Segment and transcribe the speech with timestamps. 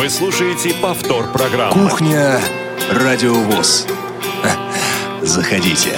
[0.00, 1.90] Вы слушаете повтор программы.
[1.90, 2.40] Кухня
[2.90, 3.86] Радиовоз.
[5.20, 5.94] Заходите.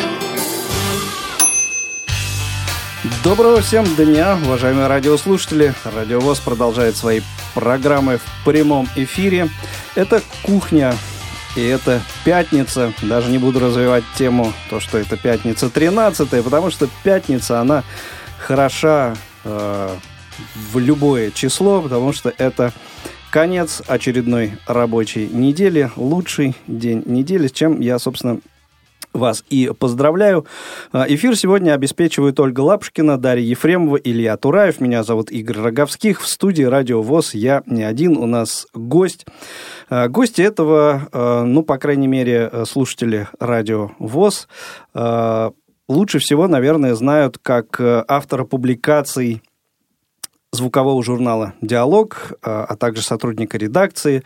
[3.23, 5.73] Доброго всем дня, уважаемые радиослушатели.
[5.85, 7.21] Радиовоз продолжает свои
[7.55, 9.49] программы в прямом эфире.
[9.95, 10.97] Это «Кухня»,
[11.55, 12.93] и это пятница.
[13.03, 17.85] Даже не буду развивать тему, то, что это пятница 13 потому что пятница, она
[18.37, 19.15] хороша
[19.45, 19.97] э,
[20.73, 22.73] в любое число, потому что это
[23.33, 28.41] конец очередной рабочей недели, лучший день недели, с чем я, собственно,
[29.15, 30.47] вас и поздравляю.
[30.93, 34.81] А, эфир сегодня обеспечивают Ольга Лапушкина, Дарья Ефремова, Илья Тураев.
[34.81, 36.21] Меня зовут Игорь Роговских.
[36.21, 39.25] В студии «Радио ВОЗ» я не один, у нас гость.
[39.89, 44.47] А, гости этого, а, ну, по крайней мере, слушатели «Радио ВОЗ»
[45.89, 49.43] лучше всего, наверное, знают как автора публикаций
[50.53, 54.23] звукового журнала «Диалог», а, а также сотрудника редакции,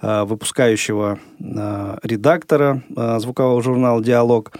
[0.00, 2.82] а, выпускающего а, редактора
[3.18, 4.52] звукового журнала «Диалог».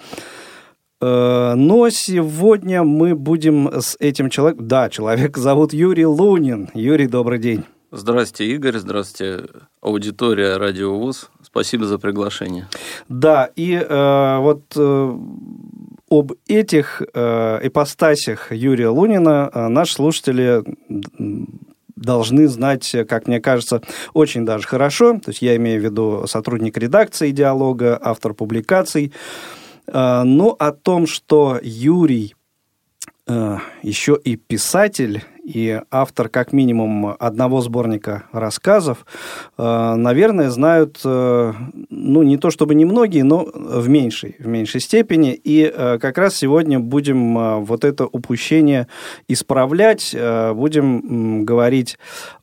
[1.02, 4.68] Но сегодня мы будем с этим человеком...
[4.68, 6.68] Да, человек зовут Юрий Лунин.
[6.74, 7.64] Юрий, добрый день.
[7.92, 8.76] Здравствуйте, Игорь.
[8.76, 9.46] Здравствуйте,
[9.80, 11.30] аудитория Радио ВУЗ.
[11.42, 12.68] Спасибо за приглашение.
[13.08, 15.18] Да, и э, вот э,
[16.10, 20.62] об этих э, ипостасях Юрия Лунина э, наши слушатели
[21.94, 25.20] должны знать, как мне кажется, очень даже хорошо.
[25.24, 29.12] То есть я имею в виду сотрудник редакции диалога, автор публикаций.
[29.86, 32.34] Э, но о том, что Юрий
[33.82, 39.04] еще и писатель, и автор как минимум одного сборника рассказов,
[39.58, 41.52] э, наверное, знают, э,
[41.88, 45.32] ну, не то чтобы немногие, но в меньшей, в меньшей степени.
[45.32, 48.86] И э, как раз сегодня будем вот это упущение
[49.28, 50.14] исправлять,
[50.54, 51.98] будем говорить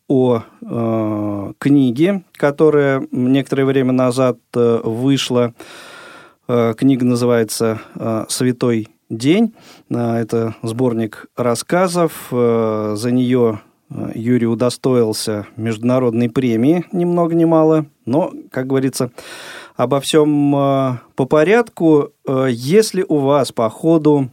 [0.07, 5.53] о э, книге, которая некоторое время назад вышла.
[6.47, 7.81] Э, книга называется
[8.29, 9.53] «Святой день.
[9.93, 12.27] А, это сборник рассказов.
[12.31, 17.85] А, за нее а, Юрий удостоился международной премии, ни много ни мало.
[18.05, 19.11] Но, как говорится,
[19.75, 20.51] обо всем
[21.15, 22.11] по порядку.
[22.49, 24.31] Если у вас по ходу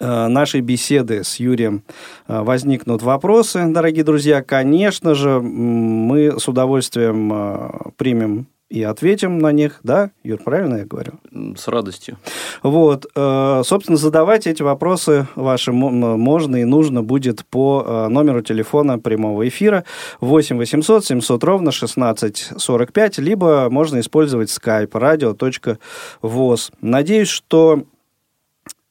[0.00, 1.84] нашей беседы с Юрием
[2.26, 10.10] возникнут вопросы, дорогие друзья, конечно же, мы с удовольствием примем и ответим на них, да,
[10.22, 11.12] Юр, правильно я говорю?
[11.56, 12.18] С радостью.
[12.62, 18.98] Вот, э, собственно, задавать эти вопросы ваши можно и нужно будет по э, номеру телефона
[18.98, 19.84] прямого эфира
[20.20, 26.72] 8 800 700 ровно 16 45, либо можно использовать skype radio.voz.
[26.80, 27.84] Надеюсь, что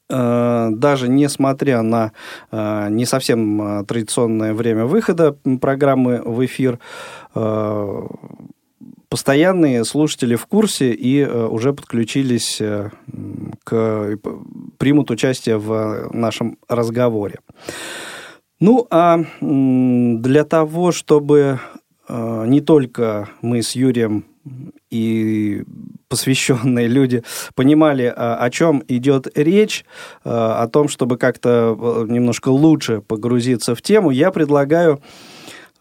[0.09, 2.11] э, даже несмотря на
[2.51, 6.79] не совсем традиционное время выхода программы в эфир,
[9.13, 12.89] постоянные слушатели в курсе и э, уже подключились э,
[13.63, 14.17] к
[14.79, 17.35] примут участие в нашем разговоре.
[18.59, 21.59] Ну, а для того, чтобы
[22.09, 24.25] э, не только мы с Юрием
[24.89, 25.63] и
[26.07, 27.21] посвященные люди
[27.53, 29.85] понимали, о чем идет речь,
[30.23, 35.01] о том, чтобы как-то немножко лучше погрузиться в тему, я предлагаю Э,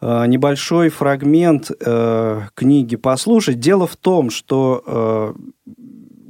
[0.03, 3.59] небольшой фрагмент э, книги послушать.
[3.59, 5.33] Дело в том, что э,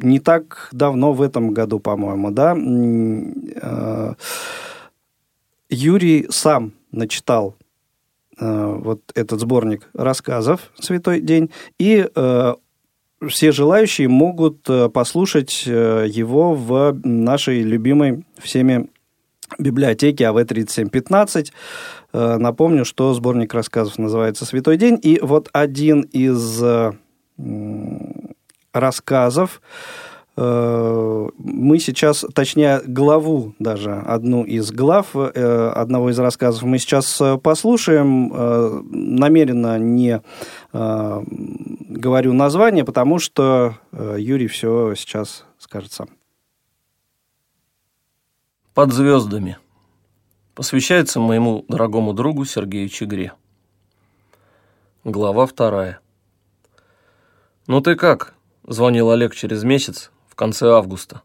[0.03, 4.13] не так давно, в этом году, по-моему, да, э,
[5.69, 7.55] Юрий сам начитал
[8.39, 12.53] э, вот этот сборник рассказов «Святой день», и э,
[13.27, 18.89] все желающие могут э, послушать э, его в нашей любимой всеми
[19.57, 21.51] библиотеке АВ-3715.
[22.13, 24.99] Э, напомню, что сборник рассказов называется «Святой день».
[25.01, 26.91] И вот один из э,
[28.71, 29.61] рассказов
[30.37, 38.29] э, мы сейчас, точнее, главу даже, одну из глав одного из рассказов мы сейчас послушаем.
[38.91, 40.21] Намеренно не
[40.71, 46.09] говорю название, потому что Юрий все сейчас скажет сам.
[48.73, 49.57] Под звездами.
[50.55, 53.33] Посвящается моему дорогому другу Сергею Чигре.
[55.03, 55.99] Глава вторая.
[57.65, 58.35] «Ну ты как?»–
[58.67, 61.23] звонил Олег через месяц, в конце августа.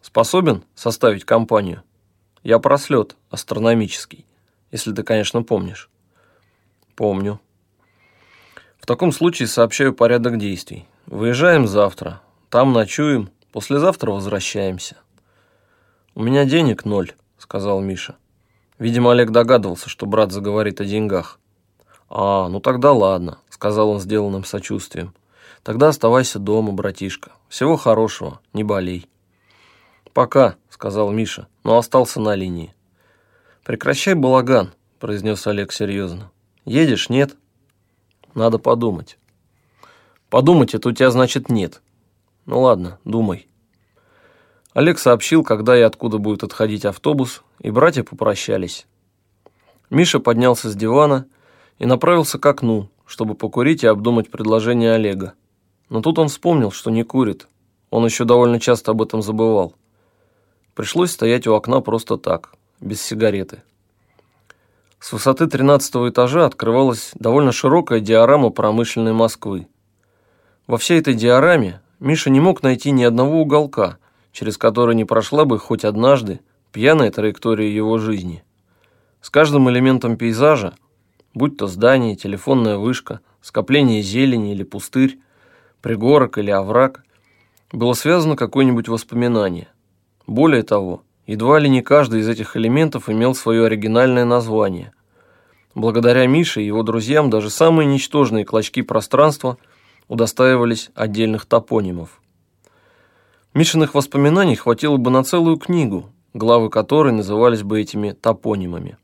[0.00, 1.82] «Способен составить компанию?
[2.42, 4.24] Я прослет астрономический,
[4.70, 5.90] если ты, конечно, помнишь».
[6.96, 7.40] «Помню».
[8.78, 10.86] «В таком случае сообщаю порядок действий.
[11.04, 14.96] Выезжаем завтра, там ночуем, послезавтра возвращаемся».
[16.14, 18.16] «У меня денег ноль»,— сказал Миша.
[18.82, 21.38] Видимо, Олег догадывался, что брат заговорит о деньгах.
[22.10, 25.14] «А, ну тогда ладно», сказал он сделанным сочувствием.
[25.62, 27.30] «Тогда оставайся дома, братишка.
[27.48, 29.08] Всего хорошего, не болей».
[30.12, 32.74] «Пока»,— сказал Миша, но остался на линии.
[33.62, 36.32] «Прекращай балаган»,— произнес Олег серьезно.
[36.64, 37.36] «Едешь, нет?»
[38.34, 39.16] «Надо подумать».
[40.28, 41.82] «Подумать это у тебя значит нет».
[42.46, 43.46] «Ну ладно, думай».
[44.74, 48.86] Олег сообщил, когда и откуда будет отходить автобус, и братья попрощались.
[49.90, 51.26] Миша поднялся с дивана
[51.78, 55.34] и направился к окну, чтобы покурить и обдумать предложение Олега.
[55.90, 57.48] Но тут он вспомнил, что не курит.
[57.90, 59.74] Он еще довольно часто об этом забывал.
[60.74, 63.62] Пришлось стоять у окна просто так, без сигареты.
[64.98, 69.66] С высоты 13 этажа открывалась довольно широкая диорама промышленной Москвы.
[70.66, 73.98] Во всей этой диораме Миша не мог найти ни одного уголка,
[74.32, 76.40] через который не прошла бы хоть однажды
[76.72, 78.42] пьяная траектория его жизни.
[79.20, 80.74] С каждым элементом пейзажа,
[81.34, 85.18] будь то здание, телефонная вышка, скопление зелени или пустырь,
[85.80, 87.04] пригорок или овраг,
[87.70, 89.68] было связано какое-нибудь воспоминание.
[90.26, 94.92] Более того, едва ли не каждый из этих элементов имел свое оригинальное название.
[95.74, 99.56] Благодаря Мише и его друзьям даже самые ничтожные клочки пространства
[100.08, 102.21] удостаивались отдельных топонимов.
[103.54, 108.96] Мишиных воспоминаний хватило бы на целую книгу, главы которой назывались бы этими топонимами.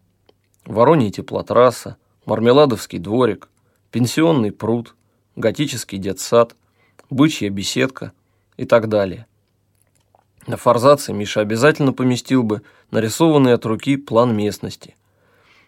[0.64, 3.50] Воронья теплотрасса, Мармеладовский дворик,
[3.90, 4.94] Пенсионный пруд,
[5.36, 6.56] Готический детсад,
[7.10, 8.12] Бычья беседка
[8.56, 9.26] и так далее.
[10.46, 14.96] На форзаце Миша обязательно поместил бы нарисованный от руки план местности.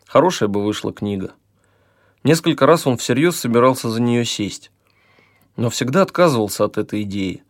[0.06, 1.32] Хорошая бы вышла книга.
[2.24, 4.70] Несколько раз он всерьез собирался за нее сесть,
[5.56, 7.42] но всегда отказывался от этой идеи–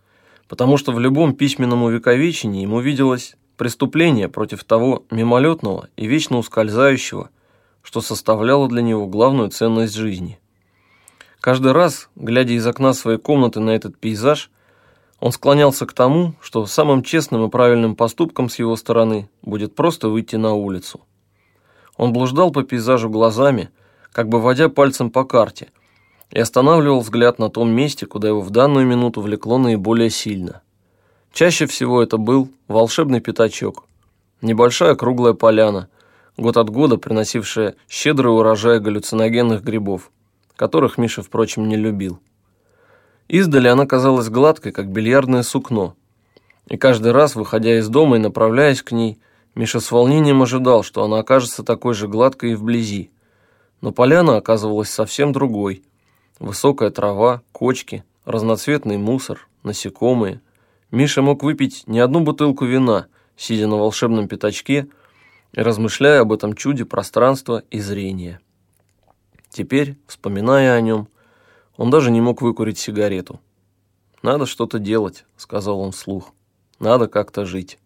[0.51, 7.31] потому что в любом письменном увековечении ему виделось преступление против того мимолетного и вечно ускользающего,
[7.83, 10.41] что составляло для него главную ценность жизни.
[11.41, 14.51] Каждый раз, глядя из окна своей комнаты на этот пейзаж,
[15.21, 20.09] он склонялся к тому, что самым честным и правильным поступком с его стороны будет просто
[20.09, 21.01] выйти на улицу.
[21.97, 23.71] Он блуждал по пейзажу глазами,
[24.11, 25.69] как бы водя пальцем по карте–
[26.33, 30.63] и останавливал взгляд на том месте, куда его в данную минуту влекло наиболее сильно.
[31.33, 33.85] Чаще всего это был волшебный пятачок,
[34.41, 35.89] небольшая круглая поляна,
[36.37, 40.11] год от года приносившая щедрый урожай галлюциногенных грибов,
[40.57, 42.21] которых Миша, впрочем, не любил.
[43.29, 45.95] Издали она казалась гладкой, как бильярдное сукно,
[46.69, 49.19] и каждый раз, выходя из дома и направляясь к ней,
[49.57, 53.11] Миша с волнением ожидал, что она окажется такой же гладкой и вблизи.
[53.81, 55.83] Но поляна оказывалась совсем другой–
[56.41, 60.41] Высокая трава, кочки, разноцветный мусор, насекомые.
[60.91, 64.89] Миша мог выпить не одну бутылку вина, сидя на волшебном пятачке
[65.53, 68.41] и размышляя об этом чуде пространства и зрения.
[69.51, 71.09] Теперь, вспоминая о нем,
[71.77, 73.39] он даже не мог выкурить сигарету.
[74.23, 76.33] «Надо что-то делать»,— сказал он вслух.
[76.79, 77.79] «Надо как-то жить».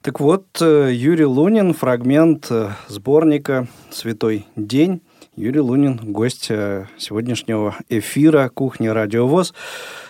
[0.00, 5.02] Так вот, э, Юрий Лунин, фрагмент э, сборника «Святой день».
[5.38, 9.54] Юрий Лунин, гость э, сегодняшнего эфира «Кухня Радио ВОЗ».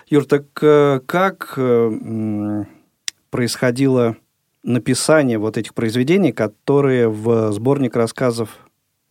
[0.06, 2.64] Юр, так э, как э,
[3.28, 4.16] происходило
[4.62, 8.70] написание вот этих произведений, которые в сборник рассказов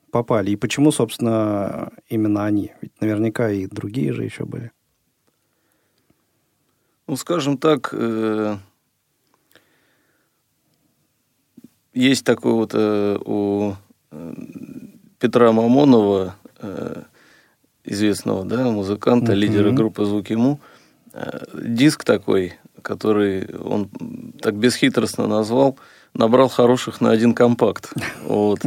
[0.10, 0.50] попали?
[0.50, 2.72] И почему, собственно, именно они?
[2.82, 4.72] Ведь наверняка и другие же еще были.
[7.06, 7.94] Ну, скажем так,
[11.94, 13.76] есть такой вот у
[15.20, 17.02] Петра Мамонова, э,
[17.84, 19.36] известного да, музыканта, mm-hmm.
[19.36, 20.60] лидера группы «Звуки Му»,
[21.14, 23.90] э, диск такой, который он
[24.42, 25.78] так бесхитростно назвал,
[26.14, 27.92] набрал хороших на один компакт.
[28.24, 28.60] Вот.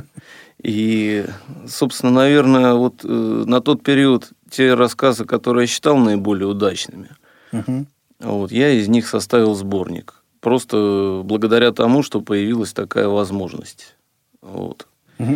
[0.62, 1.24] И,
[1.66, 7.08] собственно, наверное, вот э, на тот период те рассказы, которые я считал наиболее удачными,
[7.50, 7.86] угу.
[8.18, 10.22] вот, я из них составил сборник.
[10.40, 13.96] Просто благодаря тому, что появилась такая возможность.
[14.42, 14.86] Вот.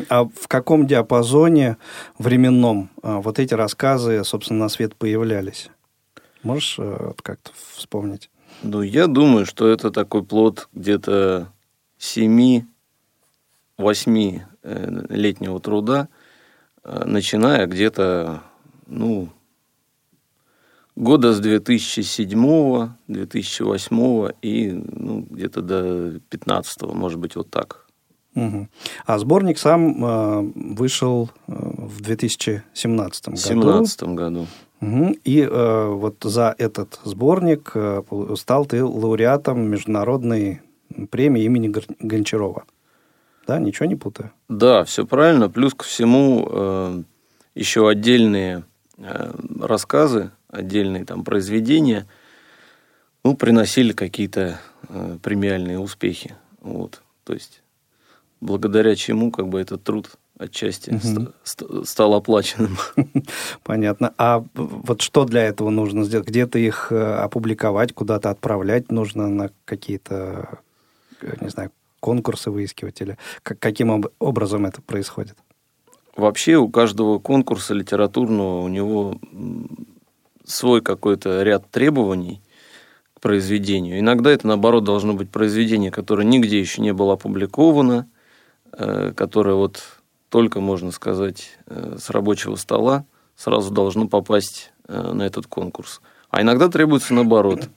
[0.09, 1.77] А в каком диапазоне
[2.19, 5.71] временном а, вот эти рассказы, собственно, на свет появлялись?
[6.43, 8.31] Можешь э, как-то вспомнить?
[8.63, 11.53] Ну, я думаю, что это такой плод где-то
[11.99, 12.65] 7-8
[13.79, 16.09] э, летнего труда,
[16.83, 18.43] э, начиная где-то,
[18.87, 19.31] ну,
[20.97, 27.84] года с 2007, 2008 и ну, где-то до 2015, может быть, вот так.
[28.35, 28.69] Угу.
[29.07, 33.37] А сборник сам э, вышел э, в 2017 году.
[33.37, 34.47] В 2017 году.
[34.81, 35.17] Угу.
[35.25, 38.03] И э, вот за этот сборник э,
[38.37, 40.63] стал ты лауреатом международной
[41.11, 42.65] премии имени Гончарова.
[43.47, 44.33] Да, ничего не путаю?
[44.49, 45.49] Да, все правильно.
[45.49, 47.03] Плюс ко всему, э,
[47.55, 48.65] еще отдельные
[49.61, 52.07] рассказы, отдельные там произведения,
[53.25, 54.61] ну, приносили какие-то
[55.21, 56.37] премиальные успехи.
[56.61, 57.03] Вот.
[57.25, 57.64] То есть,
[58.45, 61.33] благодаря чему как бы этот труд отчасти угу.
[61.43, 62.77] ст- стал оплаченным.
[63.63, 64.13] Понятно.
[64.19, 66.29] А вот что для этого нужно сделать?
[66.29, 70.61] Где-то их э, опубликовать, куда-то отправлять нужно на какие-то,
[71.21, 71.71] э, не знаю,
[72.01, 75.37] конкурсы выискивать или как, каким образом это происходит?
[76.17, 79.19] Вообще у каждого конкурса литературного у него
[80.45, 82.43] свой какой-то ряд требований
[83.15, 83.99] к произведению.
[83.99, 88.09] Иногда это, наоборот, должно быть произведение, которое нигде еще не было опубликовано,
[88.77, 89.83] которое вот
[90.35, 93.05] только, можно сказать, э, с рабочего стола
[93.37, 96.01] сразу должно попасть э, на этот конкурс.
[96.29, 97.69] А иногда требуется наоборот,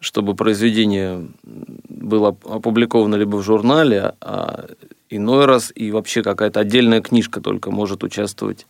[0.00, 4.66] чтобы произведение было опубликовано либо в журнале, а
[5.08, 8.66] иной раз и вообще какая-то отдельная книжка только может участвовать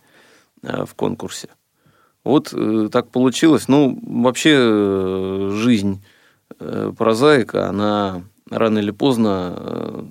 [0.61, 1.49] э, в конкурсе.
[2.23, 2.53] Вот
[2.89, 3.67] так получилось.
[3.67, 6.01] Ну, вообще жизнь
[6.57, 10.07] прозаика, она рано или поздно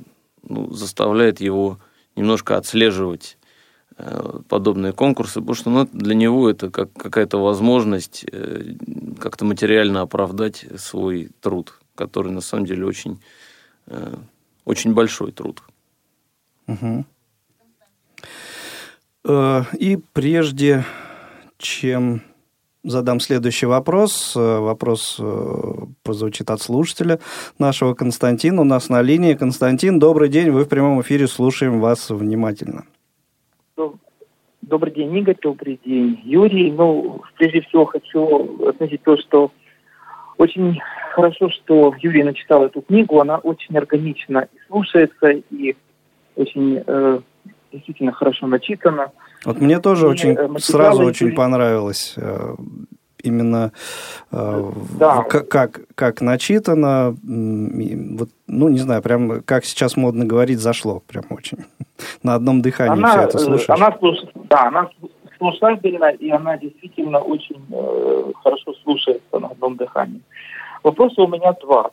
[0.48, 1.78] ну, заставляет его
[2.16, 3.38] немножко отслеживать
[3.96, 8.74] э, подобные конкурсы, потому что ну, для него это как какая-то возможность э,
[9.20, 13.20] как-то материально оправдать свой труд, который на самом деле очень,
[13.86, 14.14] э,
[14.64, 15.62] очень большой труд.
[16.66, 17.04] Угу.
[19.78, 20.84] И прежде
[21.58, 22.22] чем
[22.84, 24.34] задам следующий вопрос.
[24.36, 25.24] Э, вопрос э,
[26.02, 27.18] прозвучит от слушателя
[27.58, 28.60] нашего Константина.
[28.60, 29.34] У нас на линии.
[29.34, 30.50] Константин, добрый день.
[30.50, 31.26] Вы в прямом эфире.
[31.26, 32.84] Слушаем вас внимательно.
[34.62, 35.36] Добрый день, Игорь.
[35.42, 36.72] Добрый день, Юрий.
[36.72, 39.50] Ну, прежде всего хочу отметить то, что
[40.38, 40.80] очень
[41.12, 43.20] хорошо, что Юрий начитал эту книгу.
[43.20, 45.76] Она очень органично слушается, и
[46.36, 47.20] очень э,
[47.74, 49.10] действительно хорошо начитана.
[49.44, 52.54] Вот мне тоже и очень э, сразу очень понравилось э,
[53.22, 53.72] именно
[54.30, 55.22] э, да.
[55.24, 61.58] как, как начитано, вот, ну, не знаю, прям, как сейчас модно говорить, зашло прям очень.
[62.22, 63.70] На одном дыхании она, все это слушаешь.
[63.70, 63.96] Она,
[64.48, 64.88] да, она
[65.38, 70.20] слушательна, и она действительно очень э, хорошо слушается на одном дыхании.
[70.82, 71.90] Вопросы у меня два.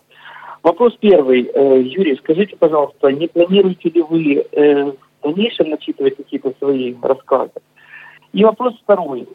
[0.64, 1.50] Вопрос первый.
[1.54, 7.54] Э, Юрий, скажите, пожалуйста, не планируете ли вы э, дальнейшем начитывать какие-то свои рассказы.
[8.34, 9.28] И вопрос второй.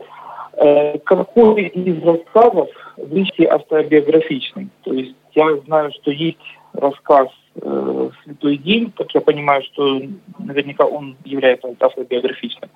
[0.55, 4.69] Э, какой из рассказов выше автобиографичный?
[4.83, 6.39] То есть я знаю, что есть
[6.73, 7.29] рассказ
[7.61, 10.01] э, «Святой день», как я понимаю, что
[10.39, 12.71] наверняка он является автобиографичным.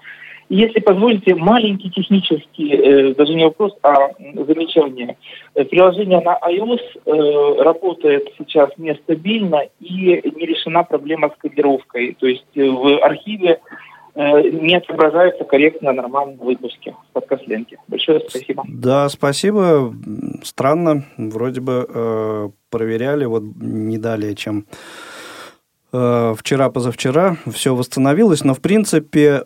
[0.51, 5.17] Если позволите, маленький технический, э, даже не вопрос, а замечание.
[5.55, 12.17] Э, приложение на iOS э, работает сейчас нестабильно и не решена проблема с кодировкой.
[12.19, 13.61] То есть в архиве
[14.17, 17.79] не отображаются корректно нормальные выпуски подкаст-ленки.
[17.87, 18.65] Большое спасибо.
[18.67, 19.95] Да, спасибо.
[20.43, 21.05] Странно.
[21.17, 24.67] Вроде бы проверяли вот не далее, чем
[25.93, 27.37] вчера-позавчера.
[27.53, 29.45] Все восстановилось, но в принципе...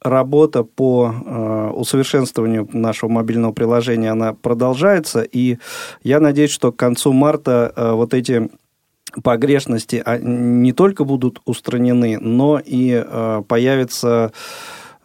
[0.00, 5.58] работа по э, усовершенствованию нашего мобильного приложения, она продолжается, и
[6.02, 8.50] я надеюсь, что к концу марта э, вот эти
[9.22, 14.32] погрешности а, не только будут устранены, но и э, появится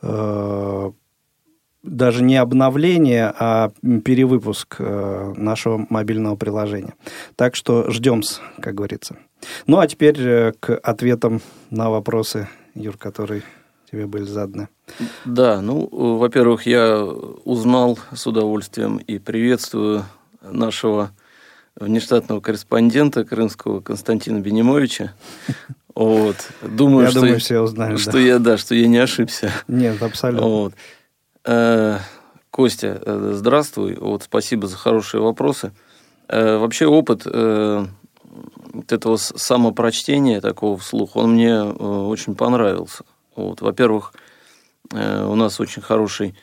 [0.01, 0.91] э,
[1.83, 6.93] даже не обновление, а перевыпуск э, нашего мобильного приложения.
[7.35, 8.21] Так что ждем,
[8.61, 9.17] как говорится.
[9.67, 13.43] Ну а теперь э, к ответам на вопросы, Юр, который
[13.93, 14.69] тебе были заданы.
[15.23, 20.03] Да, ну, во-первых, я узнал с удовольствием и приветствую
[20.41, 21.11] нашего
[21.75, 25.13] внештатного корреспондента крымского Константина Бенимовича.
[25.95, 26.37] Вот.
[26.63, 27.97] Думаю, я что, думаю, все узнали.
[27.97, 28.19] Что да.
[28.19, 29.51] я, да, что я не ошибся.
[29.67, 30.47] Нет, абсолютно.
[30.47, 30.73] Вот.
[31.45, 31.99] Э,
[32.49, 33.93] Костя, э, здравствуй.
[33.97, 35.71] Вот, спасибо за хорошие вопросы.
[36.27, 43.03] Э, вообще опыт вот этого самопрочтения такого вслух, он мне очень понравился.
[43.35, 44.13] Вот, во-первых,
[44.91, 46.35] э, у нас очень хороший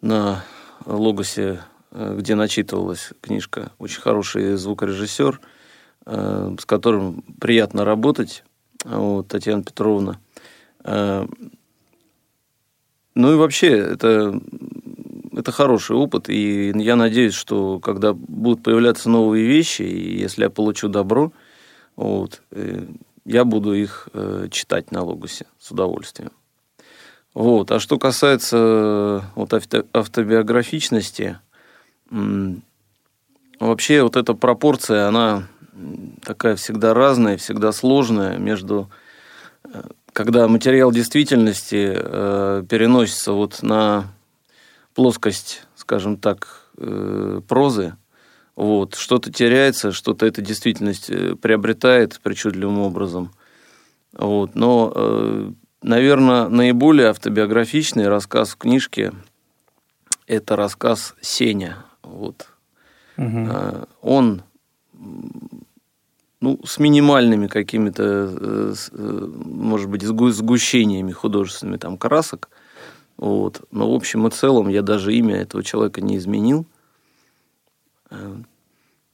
[0.00, 0.44] на
[0.86, 5.40] Логосе, э, где начитывалась книжка, очень хороший звукорежиссер,
[6.06, 8.44] э, с которым приятно работать,
[8.84, 10.20] вот, Татьяна Петровна.
[13.16, 14.38] Ну и вообще, это,
[15.32, 20.50] это хороший опыт, и я надеюсь, что когда будут появляться новые вещи, и если я
[20.50, 21.32] получу добро,
[21.96, 22.42] вот,
[23.24, 26.32] я буду их э, читать на Логосе с удовольствием.
[27.32, 27.70] Вот.
[27.72, 31.38] А что касается э, вот, авто, автобиографичности,
[33.58, 35.48] вообще вот эта пропорция, она
[36.22, 38.90] такая всегда разная, всегда сложная между
[39.64, 44.12] э, когда материал действительности э, переносится вот на
[44.94, 47.96] плоскость, скажем так, э, прозы,
[48.56, 53.32] вот, что-то теряется, что-то эта действительность э, приобретает причудливым образом.
[54.12, 55.50] Вот, но, э,
[55.82, 59.12] наверное, наиболее автобиографичный рассказ в книжке–
[60.26, 61.84] это рассказ «Сеня».
[62.02, 62.48] Вот.
[63.16, 63.48] Угу.
[64.02, 64.42] Он
[66.40, 72.50] ну, с минимальными какими-то, может быть, сгущениями художественными там красок.
[73.16, 73.62] Вот.
[73.70, 76.66] Но в общем и целом я даже имя этого человека не изменил.
[78.14, 78.36] Э,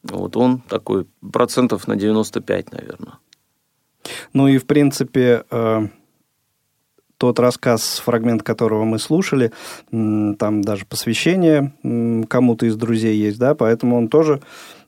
[0.02, 3.18] вот он такой процентов на 95, наверное.
[4.32, 5.44] Ну и, в принципе,
[7.18, 9.52] тот рассказ, фрагмент которого мы слушали,
[9.90, 11.74] там даже посвящение
[12.30, 14.40] кому-то из друзей есть, да, поэтому он тоже,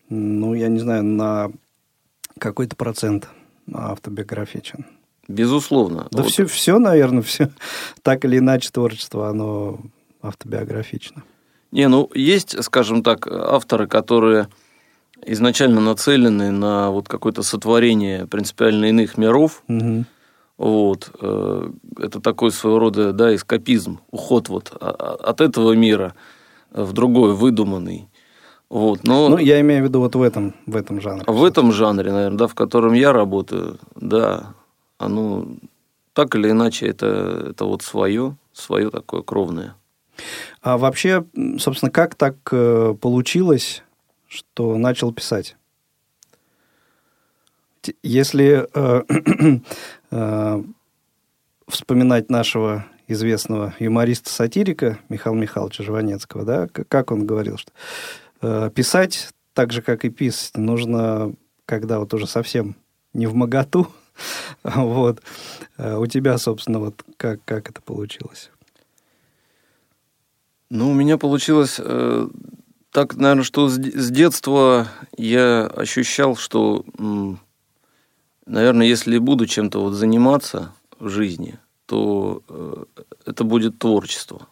[0.08, 1.50] ну, я не знаю, на
[2.38, 3.28] какой-то процент
[3.70, 4.86] автобиографичен.
[5.28, 6.08] Безусловно.
[6.10, 6.32] Да вот.
[6.32, 7.50] все, все, наверное, все
[8.02, 9.80] так или иначе творчество, оно
[10.22, 11.24] автобиографично.
[11.72, 14.48] Не, ну, есть, скажем так, авторы, которые
[15.24, 19.62] изначально нацелены на вот какое-то сотворение принципиально иных миров.
[19.68, 20.04] Угу.
[20.58, 21.10] Вот.
[21.20, 26.14] Э, это такой своего рода да, эскапизм, уход вот от этого мира
[26.70, 28.08] в другой, выдуманный.
[28.68, 29.28] Вот, но...
[29.28, 31.24] Ну, я имею в виду вот в этом, в этом жанре.
[31.26, 34.54] В этом жанре, наверное, да, в котором я работаю, да,
[34.96, 35.46] оно
[36.14, 39.74] так или иначе это, это вот свое, свое такое кровное.
[40.60, 41.24] А вообще,
[41.58, 43.82] собственно, как так э, получилось,
[44.28, 45.56] что начал писать?
[48.02, 49.02] Если э,
[50.10, 50.62] э,
[51.68, 57.72] вспоминать нашего известного юмориста-сатирика Михаила Михайловича Жванецкого, да, как он говорил, что
[58.42, 61.32] Э, писать, так же, как и писать, нужно,
[61.64, 62.74] когда вот уже совсем
[63.14, 63.86] не в моготу.
[64.64, 65.22] вот.
[65.78, 68.50] Э, у тебя, собственно, вот как, как это получилось?
[70.74, 72.28] Ну, у меня получилось э,
[72.92, 77.40] так, наверное, что с, с детства я ощущал, что, м,
[78.46, 82.84] наверное, если буду чем-то вот заниматься в жизни, то э,
[83.26, 84.48] это будет творчество.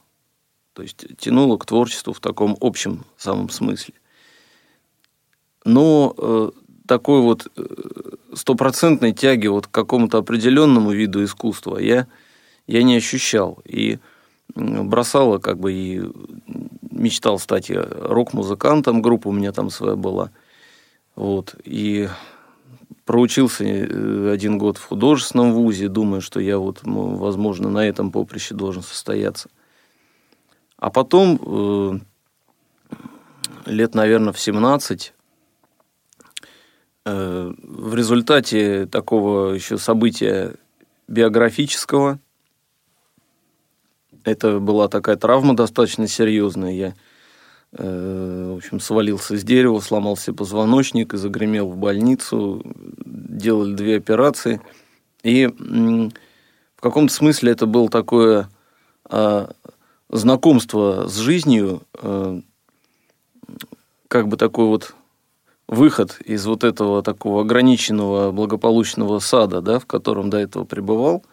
[0.75, 3.95] То есть тянуло к творчеству в таком общем самом смысле.
[5.65, 6.51] Но э,
[6.87, 7.65] такой вот э,
[8.35, 12.07] стопроцентной тяги вот к какому-то определенному виду искусства я,
[12.67, 13.63] я не ощущал.
[13.65, 13.99] И
[14.55, 16.03] бросала как бы и
[16.91, 20.31] мечтал стать рок-музыкантом, группа у меня там своя была.
[21.17, 21.55] Вот.
[21.65, 22.09] И
[23.05, 28.55] проучился э, один год в художественном вузе, думаю, что я вот, возможно, на этом поприще
[28.55, 29.49] должен состояться.
[30.77, 31.99] А потом, э,
[33.67, 35.13] лет, наверное, в 17,
[37.05, 40.55] э, в результате такого еще события
[41.09, 42.21] биографического,
[44.25, 46.95] это была такая травма достаточно серьезная, я
[47.73, 52.63] э, в общем, свалился с дерева, сломал себе позвоночник и загремел в больницу.
[53.05, 54.61] Делали две операции.
[55.23, 58.49] И в каком-то смысле это было такое
[59.05, 59.51] а,
[60.09, 62.41] знакомство с жизнью, э,
[64.09, 64.95] как бы такой вот
[65.69, 71.25] выход из вот этого такого ограниченного благополучного сада, да, в котором до этого пребывал,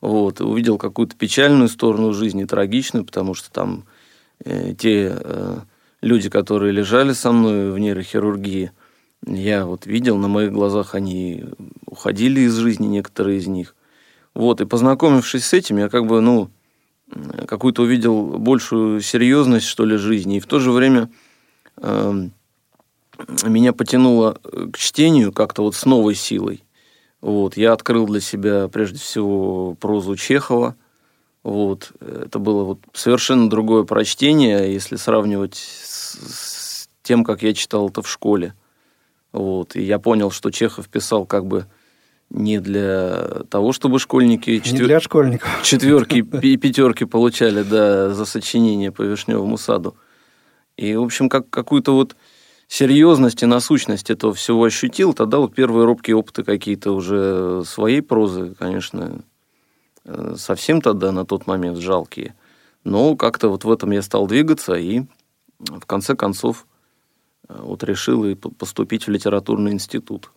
[0.00, 3.84] вот, увидел какую-то печальную сторону жизни, трагичную, потому что там
[4.44, 5.58] э, те э,
[6.00, 8.72] люди, которые лежали со мной в нейрохирургии,
[9.26, 11.44] я вот видел, на моих глазах они
[11.86, 13.74] уходили из жизни, некоторые из них.
[14.34, 16.50] Вот, и познакомившись с этим, я как бы, ну,
[17.46, 20.36] какую-то увидел большую серьезность, что ли, жизни.
[20.36, 21.10] И в то же время
[21.76, 22.28] э,
[23.44, 24.38] меня потянуло
[24.72, 26.62] к чтению как-то вот с новой силой.
[27.20, 30.76] Вот, я открыл для себя прежде всего прозу Чехова.
[31.42, 37.88] Вот, это было вот совершенно другое прочтение, если сравнивать с, с тем, как я читал
[37.88, 38.54] это в школе.
[39.32, 41.66] Вот, и я понял, что Чехов писал как бы
[42.30, 44.80] не для того, чтобы школьники четвер...
[44.80, 45.62] не для школьников.
[45.62, 49.96] четверки и пятерки получали да, за сочинение по Вишневому саду.
[50.76, 52.16] И, в общем, как какую-то вот
[52.70, 58.54] серьезность и насущность этого всего ощутил, тогда вот первые робкие опыты какие-то уже своей прозы,
[58.56, 59.22] конечно,
[60.04, 62.36] э, совсем тогда на тот момент жалкие.
[62.84, 65.02] Но как-то вот в этом я стал двигаться и
[65.58, 66.64] в конце концов
[67.48, 70.30] э, вот решил и поступить в литературный институт.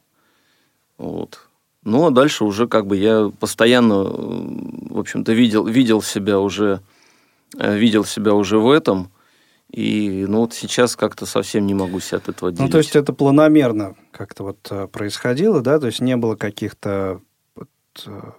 [0.97, 1.39] Вот.
[1.83, 6.81] Ну, а дальше уже как бы я постоянно, в общем-то, видел, видел себя уже,
[7.59, 9.11] э, видел себя уже в этом.
[9.73, 12.61] И ну вот сейчас как-то совсем не могу себя от этого делить.
[12.61, 15.79] Ну, то есть это планомерно как-то вот э, происходило, да?
[15.79, 17.21] То есть не было каких-то
[17.55, 17.69] вот,
[18.05, 18.31] э,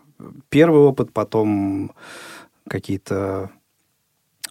[0.48, 1.90] первый опыт, потом
[2.68, 3.50] какие-то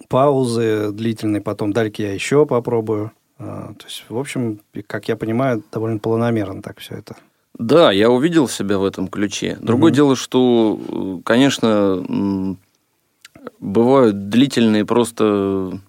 [0.09, 3.13] паузы длительные, потом дальше я еще попробую.
[3.39, 7.15] А, то есть, в общем, как я понимаю, довольно планомерно так все это.
[7.57, 9.57] Да, я увидел себя в этом ключе.
[9.61, 9.95] Другое mm-hmm.
[9.95, 12.57] дело, что, конечно,
[13.59, 15.79] бывают длительные просто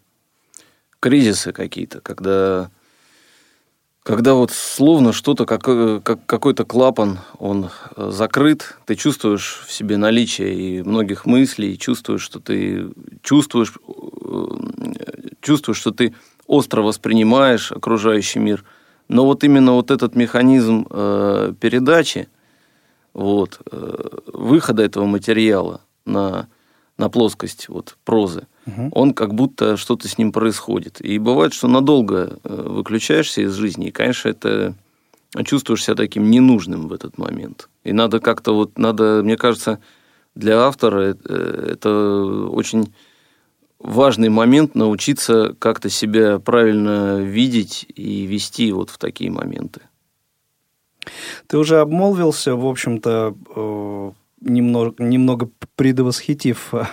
[1.04, 2.70] кризисы какие-то, когда,
[4.02, 5.62] когда вот словно что-то, как,
[6.02, 12.40] как какой-то клапан, он закрыт, ты чувствуешь в себе наличие и многих мыслей, чувствуешь, что
[12.40, 12.88] ты
[13.20, 13.74] чувствуешь,
[15.42, 16.14] чувствуешь, что ты
[16.46, 18.64] остро воспринимаешь окружающий мир.
[19.08, 22.30] Но вот именно вот этот механизм э, передачи,
[23.12, 26.48] вот, э, выхода этого материала на,
[26.96, 28.88] на плоскость вот, прозы, угу.
[28.92, 31.00] он как будто что-то с ним происходит.
[31.00, 34.74] И бывает, что надолго э, выключаешься из жизни, и, конечно, это
[35.44, 37.68] чувствуешь себя таким ненужным в этот момент.
[37.82, 39.80] И надо как-то вот, надо, мне кажется,
[40.34, 42.92] для автора э, это очень
[43.78, 49.82] важный момент научиться как-то себя правильно видеть и вести вот в такие моменты.
[51.46, 54.12] Ты уже обмолвился, в общем-то, э,
[54.44, 56.84] немного, немного предвосхитив э,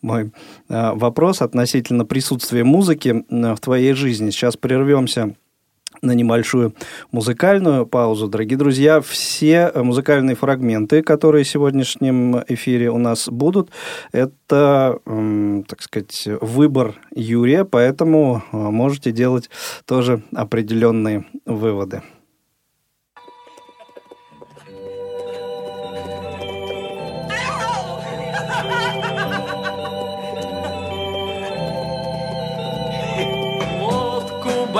[0.00, 0.32] мой
[0.68, 4.30] э, вопрос относительно присутствия музыки в твоей жизни.
[4.30, 5.34] Сейчас прервемся
[6.00, 6.74] на небольшую
[7.12, 8.28] музыкальную паузу.
[8.28, 13.70] Дорогие друзья, все музыкальные фрагменты, которые в сегодняшнем эфире у нас будут,
[14.10, 14.98] это,
[15.68, 19.50] так сказать, выбор Юрия, поэтому э, можете делать
[19.84, 22.02] тоже определенные выводы.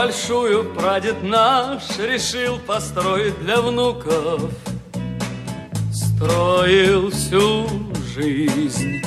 [0.03, 4.51] Большую прадед наш решил построить для внуков.
[5.93, 7.69] Строил всю
[8.13, 9.01] жизнь,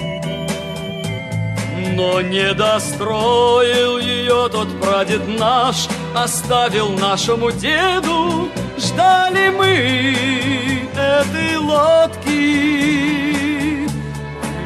[1.97, 8.49] но не достроил ее тот прадед наш, оставил нашему деду.
[8.77, 12.29] Ждали мы этой лодки,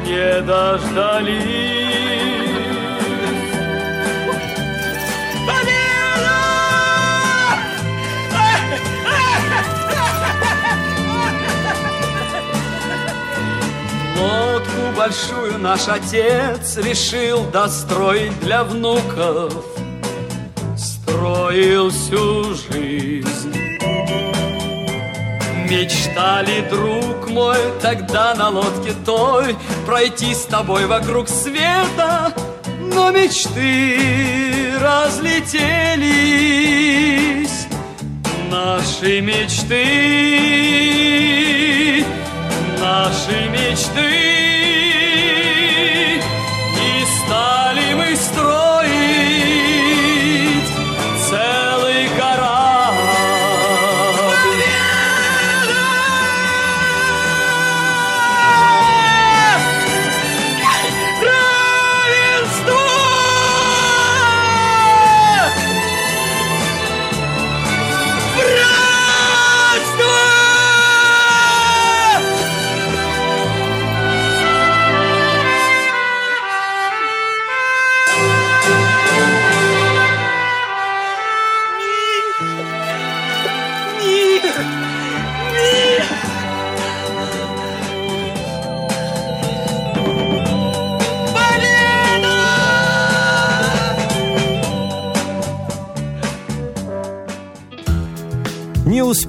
[0.06, 2.39] не дождались.
[14.20, 19.54] Лодку большую наш отец решил достроить для внуков.
[20.76, 23.56] Строил всю жизнь.
[25.70, 29.56] Мечтали, друг мой, тогда на лодке той
[29.86, 32.34] Пройти с тобой вокруг света
[32.92, 35.68] Но мечты разлетелись
[38.50, 40.90] Наши мечты
[42.80, 44.09] наши мечты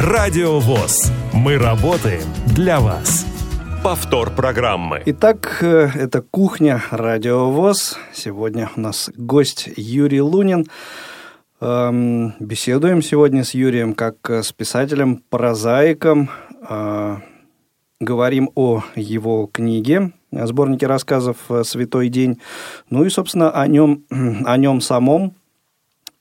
[0.00, 1.12] Радио ВОЗ.
[1.34, 2.22] Мы работаем
[2.56, 3.26] для вас.
[3.84, 5.02] Повтор программы.
[5.04, 6.82] Итак, э, это «Кухня.
[6.90, 7.98] Радио ВОЗ».
[8.14, 10.64] Сегодня у нас гость Юрий Лунин.
[11.60, 16.30] Эм, беседуем сегодня с Юрием как с писателем, прозаиком.
[16.66, 17.18] Э,
[18.00, 22.40] говорим о его книге, сборнике рассказов «Святой день».
[22.88, 24.04] Ну и, собственно, о нем,
[24.46, 25.34] о нем самом.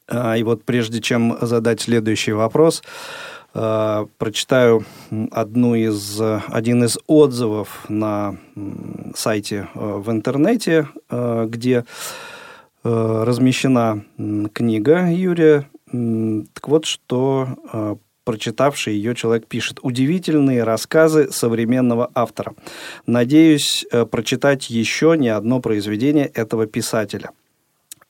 [0.09, 4.85] Э, и вот прежде чем задать следующий вопрос– Э, прочитаю
[5.31, 8.38] одну из, один из отзывов на
[9.15, 11.85] сайте э, в интернете, э, где
[12.81, 14.05] размещена
[14.53, 15.67] книга Юрия.
[15.91, 19.79] Так вот, что прочитавший ее человек пишет.
[19.81, 22.55] Удивительные рассказы современного автора.
[23.05, 27.31] Надеюсь прочитать еще не одно произведение этого писателя.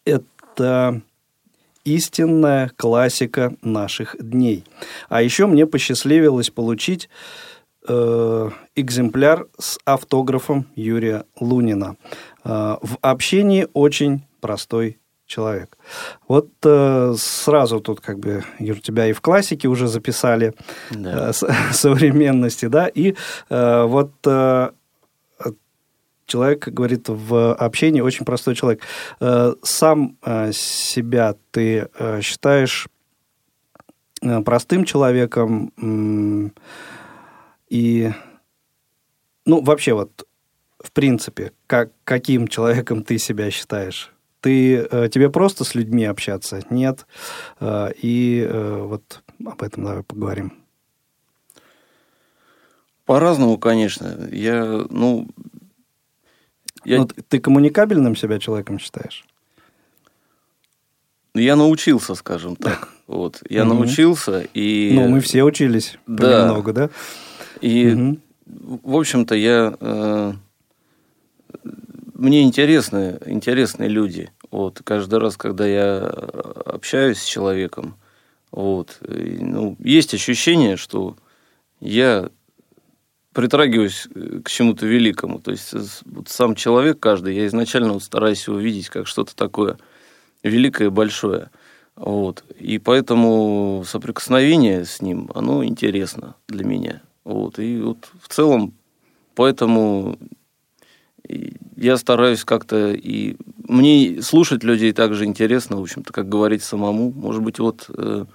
[0.06, 1.02] Это
[1.96, 4.64] истинная классика наших дней.
[5.10, 7.10] А еще мне посчастливилось получить
[7.88, 11.96] э, экземпляр с автографом Юрия Лунина.
[12.44, 15.78] Э, в общении очень простой человек.
[16.28, 20.54] Вот э, сразу тут как бы Юр, тебя и в классике уже записали
[20.92, 21.30] да.
[21.30, 21.34] э,
[21.72, 23.16] современности, да, и
[23.50, 24.72] э, вот э,
[26.30, 28.82] человек, говорит, в общении очень простой человек.
[29.20, 32.88] Э, сам э, себя ты э, считаешь
[34.44, 35.72] простым человеком
[37.70, 38.12] и,
[39.46, 40.28] ну, вообще вот,
[40.84, 44.12] в принципе, как, каким человеком ты себя считаешь?
[44.42, 46.62] Ты, тебе просто с людьми общаться?
[46.70, 47.08] Нет.
[47.62, 50.52] И вот об этом давай поговорим.
[53.06, 54.28] По-разному, конечно.
[54.32, 55.30] Я, ну,
[56.90, 56.98] я...
[56.98, 59.24] Ну, ты коммуникабельным себя человеком считаешь?
[61.36, 62.90] Я научился, скажем так.
[63.06, 63.44] Вот.
[63.48, 63.76] Я угу.
[63.76, 64.92] научился и...
[64.94, 66.46] Ну, мы все учились да.
[66.46, 66.90] понемногу, да?
[67.62, 68.20] И, угу.
[68.84, 69.76] в общем-то, я...
[69.80, 70.34] Э,
[72.16, 74.32] мне интересны, интересные люди.
[74.50, 74.82] Вот.
[74.84, 77.96] Каждый раз, когда я общаюсь с человеком,
[78.52, 81.16] вот, ну, есть ощущение, что
[81.80, 82.30] я
[83.40, 85.40] притрагиваюсь э, к чему-то великому.
[85.40, 85.74] То есть
[86.06, 89.78] вот сам человек каждый, я изначально вот стараюсь его видеть как что-то такое
[90.44, 91.50] великое, большое.
[91.96, 92.44] Вот.
[92.60, 97.02] И поэтому соприкосновение с ним, оно интересно для меня.
[97.24, 97.60] Вот.
[97.60, 98.74] И вот в целом
[99.36, 100.20] поэтому
[101.78, 107.14] я стараюсь как-то и мне слушать людей также интересно, в общем-то, как говорить самому.
[107.14, 107.90] Может быть, вот...
[107.96, 108.26] Э,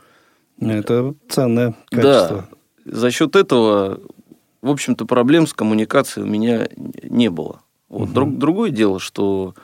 [0.61, 2.49] Это ценное качество.
[2.87, 2.91] Да.
[2.91, 4.01] За счет этого
[4.65, 6.67] в общем-то, проблем с коммуникацией у меня
[7.03, 7.61] не было.
[7.91, 8.05] Вот.
[8.05, 8.13] Угу.
[8.13, 9.55] Друг, другое дело, что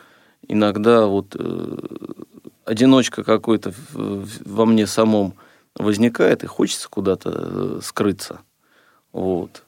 [0.47, 1.79] иногда вот э,
[2.67, 5.35] одиночка какой-то во мне самом
[5.75, 8.41] возникает, и хочется куда-то э, скрыться.
[9.13, 9.65] Вот.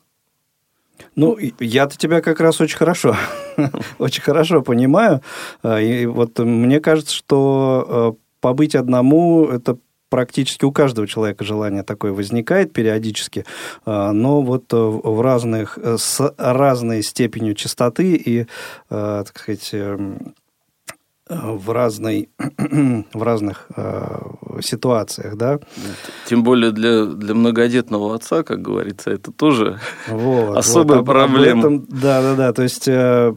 [1.16, 3.16] Ну, я-то тебя как раз очень хорошо,
[3.98, 5.22] очень хорошо понимаю.
[5.62, 9.78] А, и вот мне кажется, что э, побыть одному– это
[10.12, 13.46] практически у каждого человека желание такое возникает периодически,
[13.86, 18.44] а, но вот э, в разных, э, с разной степенью частоты и, э,
[18.90, 20.34] так сказать, эм,
[21.42, 22.28] в, разной,
[23.12, 25.60] в разных э, ситуациях, да.
[26.26, 31.60] Тем более для, для многодетного отца, как говорится, это тоже вот, особая вот, проблема.
[31.60, 32.52] Этом, да, да, да.
[32.52, 33.34] То есть, э,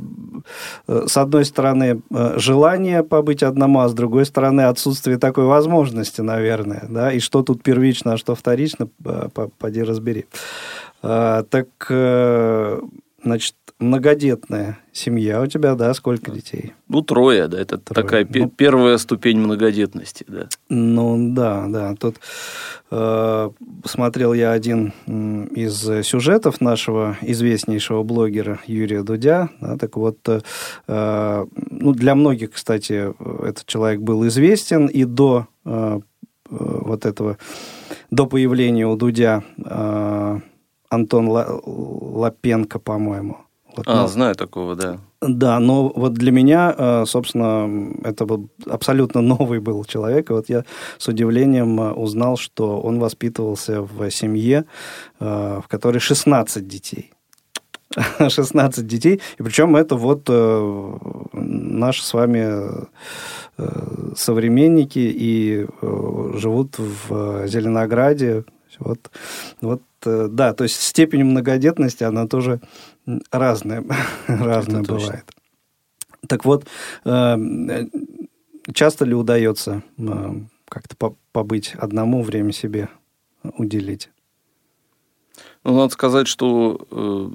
[0.88, 2.02] с одной стороны,
[2.36, 7.12] желание побыть одному, а с другой стороны, отсутствие такой возможности, наверное, да.
[7.12, 8.88] И что тут первично, а что вторично,
[9.60, 10.26] поди разбери.
[11.06, 12.80] Э, так, э,
[13.24, 15.94] значит, многодетная семья у тебя, да?
[15.94, 16.74] Сколько детей?
[16.88, 17.60] Ну, трое, да.
[17.60, 18.04] Это трое.
[18.04, 20.48] такая ну, первая ступень многодетности, да.
[20.70, 21.96] Ну, да, да.
[21.96, 22.16] Тут
[22.92, 23.50] э,
[23.84, 24.94] смотрел я один
[25.54, 29.50] из сюжетов нашего известнейшего блогера Юрия Дудя.
[29.60, 33.14] Да, так вот, э, ну, для многих, кстати,
[33.46, 36.00] этот человек был известен и до э,
[36.50, 37.38] вот этого,
[38.10, 40.40] до появления у Дудя э,
[40.90, 43.45] Антон Лапенко, по-моему.
[43.76, 44.08] Вот, а, но...
[44.08, 45.00] знаю такого, да.
[45.22, 50.30] Да, но вот для меня, э, собственно, это был абсолютно новый был человек.
[50.30, 50.64] И вот я
[50.98, 54.66] с удивлением э, узнал, что он воспитывался в семье,
[55.20, 57.12] э, в которой 16 детей.
[58.30, 59.22] 16 детей.
[59.38, 60.30] И причем это вот
[61.34, 62.88] наши с вами
[64.18, 68.44] современники и живут в Зеленограде.
[68.80, 69.12] Вот,
[69.62, 72.60] вот, да, то есть степень многодетности, она тоже
[73.32, 73.84] разное,
[74.28, 75.26] разное бывает.
[76.28, 76.66] Так вот,
[77.04, 77.38] э,
[78.74, 80.34] часто ли удается э,
[80.68, 82.90] как-то побыть одному, время себе
[83.44, 84.10] уделить?
[85.64, 87.30] Ну, надо сказать, что э,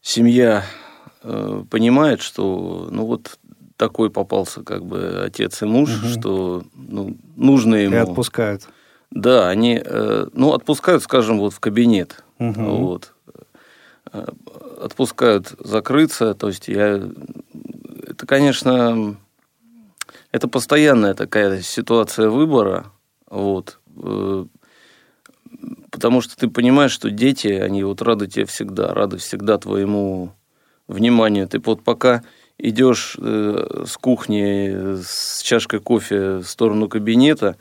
[0.00, 0.64] семья
[1.22, 3.38] э, понимает, что ну вот
[3.76, 6.08] такой попался как бы отец и муж, угу.
[6.08, 7.94] что ну, нужно ему...
[7.94, 8.68] И отпускают.
[9.10, 12.24] Да, они, э, ну, отпускают, скажем, вот в кабинет.
[12.38, 12.62] Угу.
[12.62, 13.14] Вот.
[14.12, 14.26] Э,
[14.80, 16.34] отпускают закрыться.
[16.34, 17.02] То есть я...
[18.06, 19.16] Это, конечно,
[20.30, 22.86] это постоянная такая ситуация выбора.
[23.28, 23.80] Вот.
[24.02, 24.46] Э,
[25.90, 30.32] потому что ты понимаешь, что дети, они вот рады тебе всегда, рады всегда твоему
[30.86, 31.48] вниманию.
[31.48, 32.22] Ты вот пока
[32.56, 37.56] идешь э, с кухни с чашкой кофе в сторону кабинета,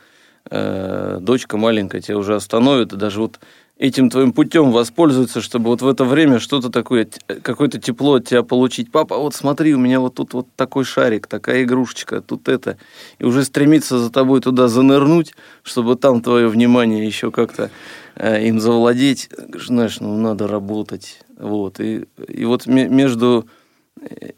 [0.49, 3.37] дочка маленькая тебя уже остановит, и даже вот
[3.79, 7.07] этим твоим путем воспользуется, чтобы вот в это время что-то такое,
[7.41, 8.91] какое-то тепло от тебя получить.
[8.91, 12.77] Папа, вот смотри, у меня вот тут вот такой шарик, такая игрушечка, тут это.
[13.19, 17.69] И уже стремиться за тобой туда занырнуть, чтобы там твое внимание еще как-то
[18.15, 19.29] э, им завладеть.
[19.53, 21.19] Знаешь, ну надо работать.
[21.37, 21.79] Вот.
[21.79, 23.47] И, и вот между...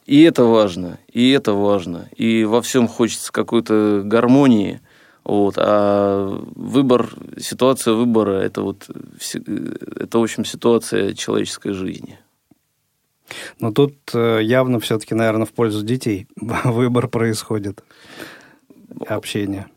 [0.06, 2.08] И это важно, и это важно.
[2.16, 4.82] И во всем хочется какой-то гармонии–
[5.30, 5.56] вот.
[5.58, 8.90] А выбор, ситуация выбора– это вот,
[9.96, 12.18] это, в общем, ситуация человеческой жизни.
[13.60, 16.28] Но тут э, явно все-таки, наверное, в пользу детей
[16.64, 17.84] выбор происходит,
[19.08, 19.68] общение.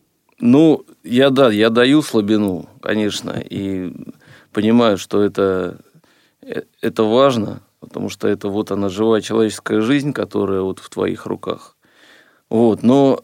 [0.40, 3.92] Ну, я да, я даю слабину, конечно, и
[4.54, 5.76] понимаю, что это,
[6.40, 11.26] э, это важно, потому что это вот она живая человеческая жизнь, которая вот в твоих
[11.26, 11.76] руках.
[12.48, 13.20] Вот, но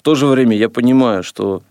[0.00, 1.62] в то же время я понимаю, что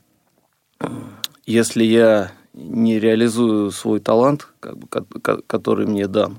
[1.48, 4.88] если я не реализую свой талант, как бы,
[5.48, 6.38] который мне дан,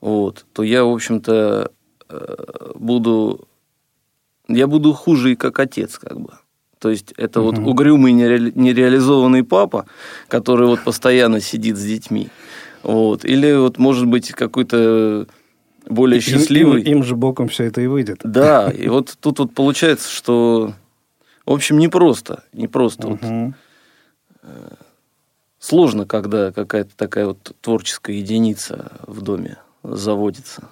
[0.00, 1.72] вот, то я, в общем-то,
[2.08, 3.48] э, буду...
[4.46, 6.30] Я буду хуже и как отец, как бы.
[6.78, 7.50] То есть это угу.
[7.50, 9.86] вот угрюмый нереализованный папа,
[10.28, 12.28] который вот постоянно сидит с детьми.
[12.84, 13.24] Вот.
[13.24, 15.26] Или вот может быть какой-то
[15.88, 16.82] более счастливый.
[16.82, 18.20] Им, им, им же боком все это и выйдет.
[18.22, 20.72] Да, и вот тут вот получается, что
[21.46, 22.42] в общем, непросто.
[22.52, 23.08] Непросто.
[23.08, 23.16] Угу.
[23.16, 23.54] Вот,
[24.42, 24.74] э,
[25.58, 30.68] сложно, когда какая-то такая вот творческая единица в доме заводится.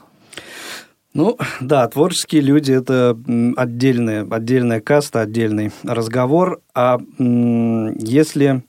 [1.15, 3.17] Ну, да, творческие люди– это
[3.57, 6.61] отдельная, отдельная каста, отдельный разговор.
[6.75, 8.65] А если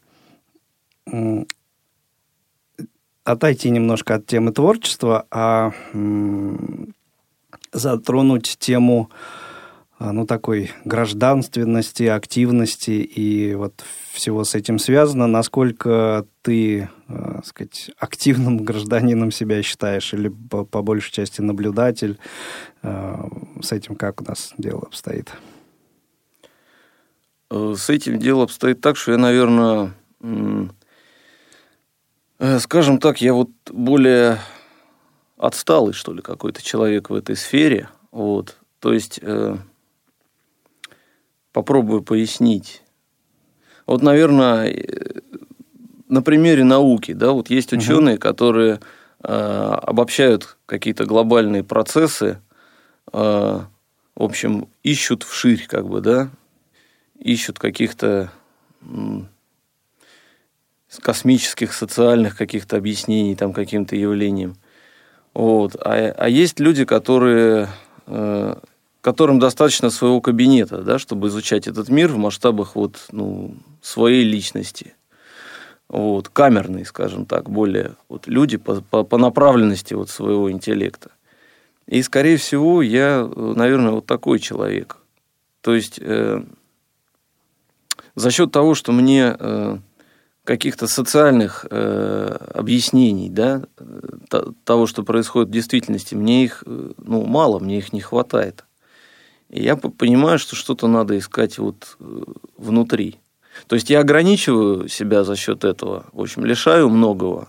[3.23, 5.71] отойти немножко от темы творчества, а
[7.73, 9.44] затронуть тему а,
[10.11, 15.27] ну, такой гражданственности, активности и вот всего с этим связано.
[15.27, 22.17] Насколько ты, э, сказать, активным гражданином себя считаешь или по, по большей части наблюдатель?
[22.81, 23.27] Э,
[23.61, 25.31] с этим как у нас дело обстоит?
[27.51, 29.93] Э, с этим дело обстоит так, что я, наверное,
[32.59, 34.39] скажем так, я вот более
[35.37, 37.89] отсталый, что ли, какой-то человек в этой сфере.
[38.11, 38.57] Вот.
[38.79, 39.19] То есть
[41.55, 42.83] попробую пояснить.
[43.87, 45.21] Вот, наверное, э,
[46.09, 48.21] на примере науки, да, вот есть ученые, угу.
[48.21, 48.81] которые
[49.23, 52.41] э, обобщают какие-то глобальные процессы,
[53.13, 53.59] э,
[54.15, 56.29] в общем, ищут вширь, как бы, да,
[57.19, 58.33] ищут каких-то
[61.01, 64.57] космических, социальных каких-то объяснений там каким-то явлениям.
[65.33, 65.77] Вот.
[65.77, 67.69] А, а есть люди, которые
[68.07, 68.55] э,
[69.05, 74.95] которым достаточно своего кабинета, да, чтобы изучать этот мир в масштабах вот, ну, своей личности.
[75.87, 81.11] Вот, камерные, скажем так, более вот, люди по, по, по направленности вот своего интеллекта.
[81.85, 84.97] И, скорее всего, я, наверное, вот такой человек.
[85.61, 86.43] То есть, э,
[88.15, 89.77] за счет того, что мне э,
[90.45, 93.65] каких-то социальных э, объяснений, да,
[94.63, 98.65] того, что происходит в действительности, мне их э, ну, мало, мне их не хватает.
[99.55, 102.23] И я понимаю, что что-то надо искать вот э,
[102.57, 103.15] внутри.
[103.67, 107.47] То есть я ограничиваю себя за счет этого, в общем, лишаю многого,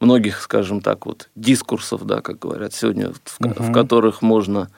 [0.00, 4.70] многих, скажем так, вот дискурсов, да, как говорят сегодня, в, uh в которых можно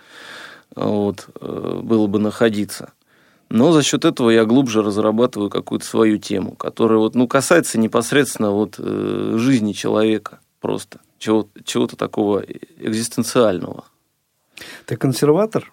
[0.75, 2.95] э, вот, э, было бы находиться.
[3.49, 8.51] Но за счет этого я глубже разрабатываю какую-то свою тему, которая вот, ну, касается непосредственно
[8.51, 12.45] вот, жизни человека просто, чего-то, чего-то такого
[12.81, 13.85] экзистенциального.
[14.87, 15.73] Ты консерватор?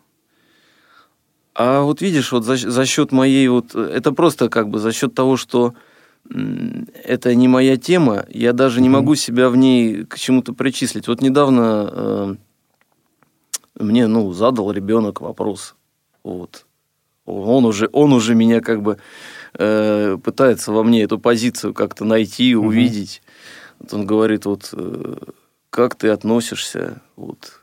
[1.57, 5.15] А вот видишь, вот за, за счет моей вот, это просто как бы за счет
[5.15, 5.73] того, что
[6.29, 11.07] это не моя тема, я даже не могу себя в ней к чему-то причислить.
[11.07, 12.35] Вот недавно э,
[13.79, 15.73] мне, ну, задал ребенок вопрос,
[16.23, 16.67] вот,
[17.25, 18.99] он уже, он уже меня как бы
[19.55, 23.23] э, пытается во мне эту позицию как-то найти, увидеть.
[23.79, 25.15] Вот он говорит, вот, э,
[25.71, 27.56] как ты относишься, вот,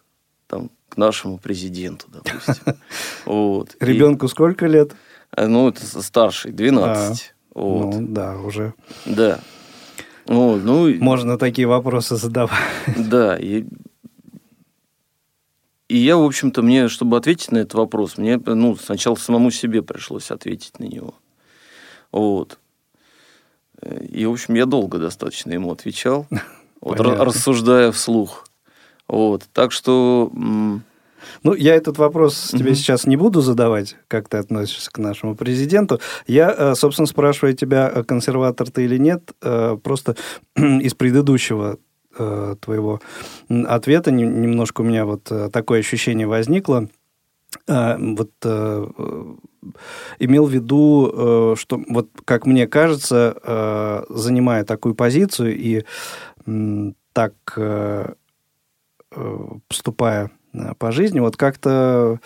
[0.94, 2.74] к нашему президенту, допустим.
[3.26, 3.76] Вот.
[3.80, 4.92] Ребенку сколько лет?
[5.36, 7.34] Ну, это старший, 12.
[7.54, 7.94] А, вот.
[7.94, 8.74] Ну, да, уже.
[9.04, 9.40] Да.
[10.26, 12.52] Вот, ну, Можно такие вопросы задавать.
[12.96, 13.64] Да, и,
[15.88, 19.82] и я, в общем-то, мне, чтобы ответить на этот вопрос, мне ну, сначала самому себе
[19.82, 21.14] пришлось ответить на него.
[22.12, 22.58] Вот.
[23.82, 26.26] И, в общем, я долго достаточно ему отвечал,
[26.80, 28.46] вот, рассуждая вслух.
[29.08, 30.30] Вот, так что...
[31.42, 32.74] Ну, я этот вопрос тебе Мгм.
[32.74, 36.00] сейчас не буду задавать, как ты относишься к нашему президенту.
[36.26, 40.16] Я, э, собственно, спрашиваю тебя, э, консерватор ты или нет, э, просто
[40.56, 41.78] из предыдущего
[42.60, 43.00] твоего
[43.48, 46.88] ответа не- немножко у меня вот такое ощущение возникло.
[47.66, 48.30] Вот
[50.20, 55.82] имел в виду, что вот, как мне кажется, занимая такую позицию и
[57.12, 57.34] так
[59.68, 62.20] поступая э, по жизни, вот как-то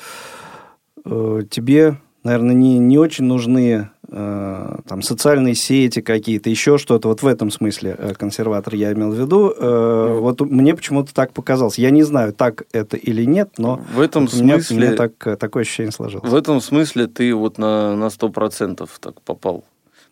[1.04, 7.08] э, тебе, наверное, не, не очень нужны э, там социальные сети какие-то, еще что-то.
[7.08, 9.54] Вот в этом смысле консерватор я имел в виду.
[9.58, 11.78] Вот мне почему-то так показалось.
[11.78, 14.88] Я не знаю, так это или нет, но в этом вот у меня, у смысле...
[14.88, 16.30] меня так, такое ощущение сложилось.
[16.30, 19.64] В этом смысле ты вот на, на 100% так попал.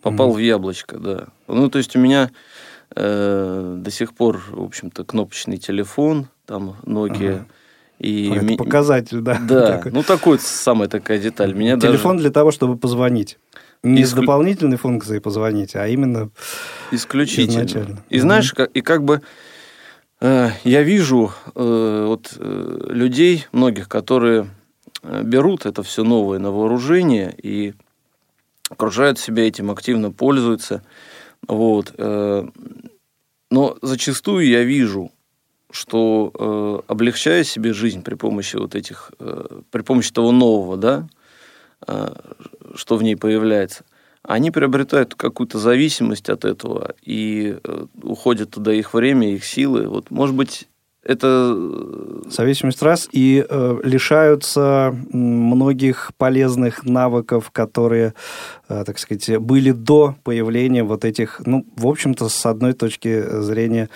[0.03, 0.37] Попал Мгм.
[0.37, 1.27] в яблочко, да.
[1.49, 2.31] Ну, то есть у меня
[2.95, 7.33] э, до сих пор, в общем-то, кнопочный телефон, там Nokia.
[7.35, 7.47] Ага.
[7.99, 9.39] И Это ми- показатель, да.
[9.41, 9.93] Да, такой.
[9.93, 11.55] ну такой самая такая деталь.
[11.55, 13.39] Меня Телефон даже для того, чтобы позвонить.
[13.83, 16.31] Не с Исклю- дополнительной функцией позвонить, а именно
[16.91, 17.51] исключительно.
[17.65, 18.05] изначально.
[18.11, 19.23] И знаешь, как, и как бы
[20.21, 24.49] э, я вижу э, вот э, людей многих, которые
[25.03, 27.75] э, берут это все новое на вооружение и
[28.69, 30.83] окружают себя этим, активно пользуются.
[31.49, 31.95] Вот.
[31.97, 32.47] э,
[33.51, 35.11] Но зачастую я вижу,
[35.77, 41.07] что э, облегчая себе жизнь при помощи вот этих, э, при помощи того нового, да,
[41.87, 42.15] э,
[42.75, 43.85] что в ней появляется,
[44.23, 49.87] они приобретают какую-то зависимость от этого и э, уходит туда их время, их силы.
[49.87, 50.67] Вот, может быть,
[51.07, 58.15] это э, Зависимость раз и э, лишаются многих полезных навыков, которые,
[58.69, 63.89] э, так сказать, были до появления вот этих, ну, в общем-то, с одной точки зрения,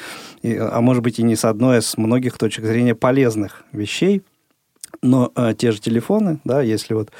[0.42, 4.22] и, а может быть и не с одной, а с многих точек зрения полезных вещей.
[5.02, 7.10] Но э, те же телефоны, да, если вот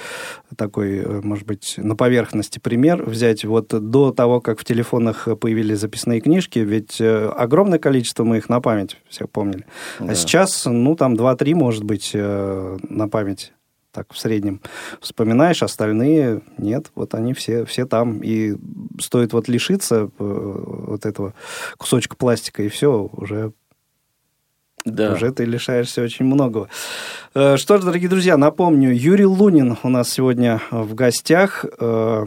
[0.57, 5.79] такой, э, может быть, на поверхности пример взять, вот до того, как в телефонах появились
[5.79, 9.65] записные книжки, ведь э, огромное количество мы их на память все помнили.
[9.99, 10.13] Да.
[10.13, 13.55] А сейчас, ну, там 2-3, может быть, э, на память
[13.93, 14.61] так в среднем
[15.01, 18.21] вспоминаешь, остальные нет, вот они все, все там.
[18.23, 18.55] И
[19.01, 21.35] стоит вот лишиться вот этого
[21.77, 23.53] кусочка пластика, и все, уже
[24.85, 25.13] да.
[25.13, 26.69] уже ты лишаешься очень многого.
[27.35, 31.65] Э, Что ж, дорогие друзья, напомню, Юрий Лунин у нас сегодня в гостях.
[31.79, 32.27] э,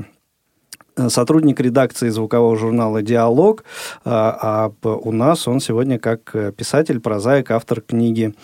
[1.08, 3.64] Сотрудник редакции звукового журнала «Диалог»,
[4.06, 8.36] а у нас он сегодня как э, писатель, прозаик, автор книги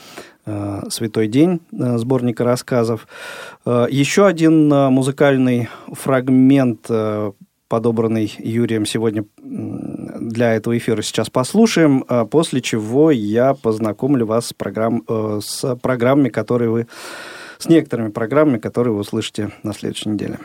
[0.47, 3.07] э, «Святой день», э, сборника рассказов.
[3.68, 7.34] Э, Еще один э, музыкальный фрагмент э,
[7.70, 14.54] подобранный Юрием сегодня для этого эфира сейчас послушаем, а после чего я познакомлю вас с,
[14.54, 16.88] программ, э, с программами, которые вы
[17.58, 20.40] с некоторыми программами, которые вы услышите на следующей неделе.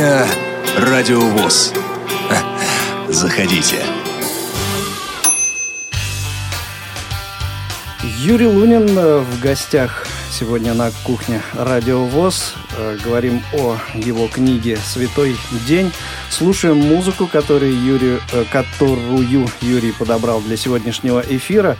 [0.00, 0.26] Кухня
[0.78, 1.74] Радиовоз.
[3.10, 3.76] Заходите.
[8.16, 12.54] Юрий Лунин э, в гостях сегодня на кухне Радио ВОЗ.
[12.78, 15.36] Э, говорим о его книге «Святой
[15.68, 15.92] день».
[16.30, 21.76] Слушаем музыку, которую Юрий, э, которую Юрий подобрал для сегодняшнего эфира.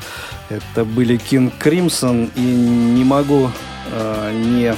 [0.50, 2.30] Это были King Crimson.
[2.36, 3.50] И не могу
[4.34, 4.76] не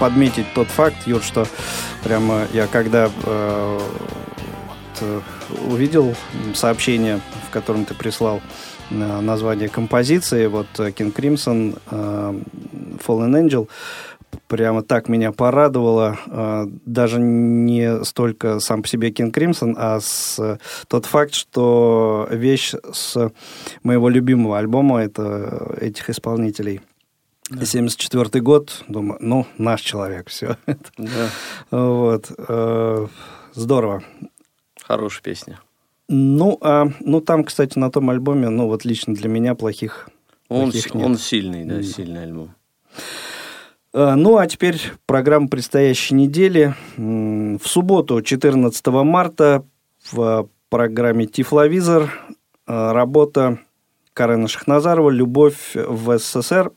[0.00, 1.46] подметить тот факт, Юр, что
[2.06, 3.80] прямо я когда э,
[5.68, 6.14] увидел
[6.54, 8.40] сообщение, в котором ты прислал
[8.90, 11.76] название композиции, вот King Crimson,
[13.04, 13.68] Fallen Angel,
[14.46, 16.16] прямо так меня порадовало,
[16.86, 23.32] даже не столько сам по себе King Crimson, а с, тот факт, что вещь с
[23.82, 26.80] моего любимого альбома это этих исполнителей.
[27.50, 27.64] Да.
[27.64, 30.56] 74 год, думаю, ну, наш человек, все.
[30.98, 31.30] Да.
[31.70, 32.30] Вот.
[33.54, 34.02] Здорово.
[34.82, 35.60] Хорошая песня.
[36.08, 40.08] Ну, а, ну, там, кстати, на том альбоме, ну, вот лично для меня плохих,
[40.48, 41.04] он, плохих нет.
[41.04, 42.54] Он сильный, да, сильный альбом.
[43.92, 46.74] А, ну, а теперь программа предстоящей недели.
[46.96, 49.64] В субботу, 14 марта,
[50.12, 52.12] в программе «Тифловизор»
[52.66, 53.58] а, работа
[54.12, 56.72] Карена Шахназарова «Любовь в СССР»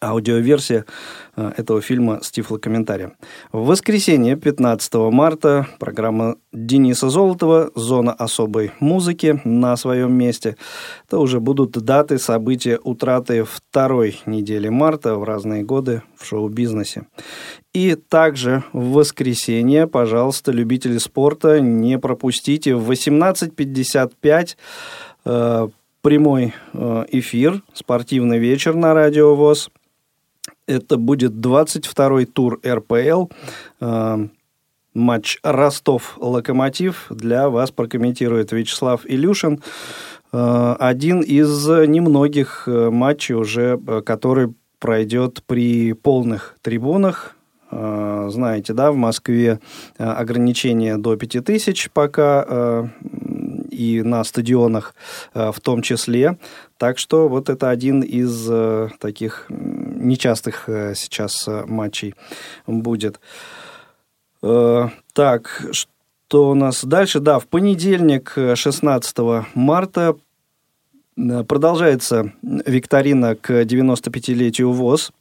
[0.00, 0.84] аудиоверсия
[1.36, 3.14] э, этого фильма с тифлокомментарием.
[3.52, 10.56] В воскресенье, 15 марта, программа Дениса Золотова «Зона особой музыки» на своем месте.
[11.06, 17.06] Это уже будут даты события утраты второй недели марта в разные годы в шоу-бизнесе.
[17.72, 24.56] И также в воскресенье, пожалуйста, любители спорта, не пропустите в 18.55
[25.26, 25.68] э,
[26.06, 29.70] прямой э, эфир, спортивный вечер на Радио ВОЗ–
[30.68, 33.24] это будет 22-й тур РПЛ.
[33.80, 34.28] Э,
[34.94, 37.06] матч Ростов-Локомотив.
[37.10, 39.60] Для вас прокомментирует Вячеслав Илюшин.
[40.32, 43.76] Э, один из немногих матчей уже,
[44.06, 47.34] который пройдет при полных трибунах.
[47.72, 49.58] Знаете, да, в Москве
[49.98, 52.92] ограничение до 5000 пока
[53.76, 54.94] и на стадионах
[55.34, 56.38] в том числе.
[56.78, 58.48] Так что вот это один из
[58.98, 59.50] таких
[60.06, 62.14] нечастых э, сейчас э, матчей
[62.66, 63.20] будет.
[64.42, 67.20] Э, так, что у нас дальше?
[67.20, 69.16] Да, в понедельник, 16
[69.54, 70.16] марта,
[71.16, 75.12] продолжается викторина к 95-летию ВОЗ.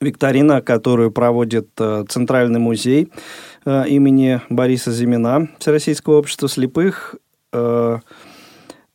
[0.00, 1.68] Викторина, которую проводит
[2.08, 3.12] Центральный музей
[3.64, 7.14] имени Бориса Зимина Всероссийского общества слепых.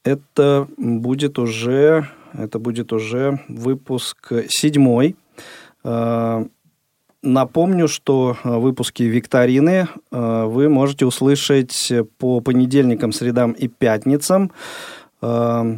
[0.03, 5.15] Это будет уже это будет уже выпуск седьмой.
[5.83, 6.45] Э,
[7.21, 14.51] напомню, что выпуски викторины э, вы можете услышать по понедельникам, средам и пятницам.
[15.21, 15.77] Э,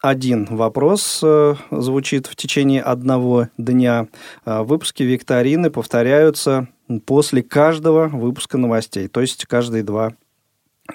[0.00, 1.24] один вопрос
[1.72, 4.06] звучит в течение одного дня.
[4.44, 6.68] Выпуски викторины повторяются
[7.04, 10.12] после каждого выпуска новостей, то есть каждые два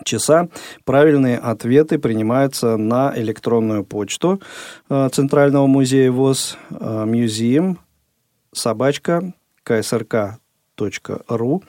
[0.03, 0.49] часа
[0.85, 4.41] правильные ответы принимаются на электронную почту
[4.89, 6.75] э, Центрального музея ВОЗ э,
[7.05, 7.77] museum
[8.51, 9.33] собачка
[9.65, 11.63] ksrk.ru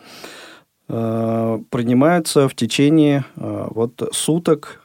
[0.88, 4.80] э, принимаются в течение вот суток,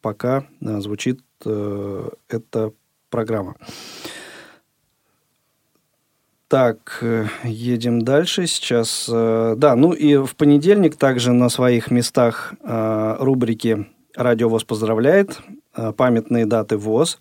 [0.00, 2.72] пока звучит эта
[3.10, 3.56] программа.
[6.52, 8.46] Так, э, едем дальше.
[8.46, 14.64] Сейчас, э, да, ну и в понедельник также на своих местах э, рубрики «Радио ВОЗ
[14.64, 15.40] поздравляет»,
[15.96, 17.18] «Памятные даты ВОЗ»,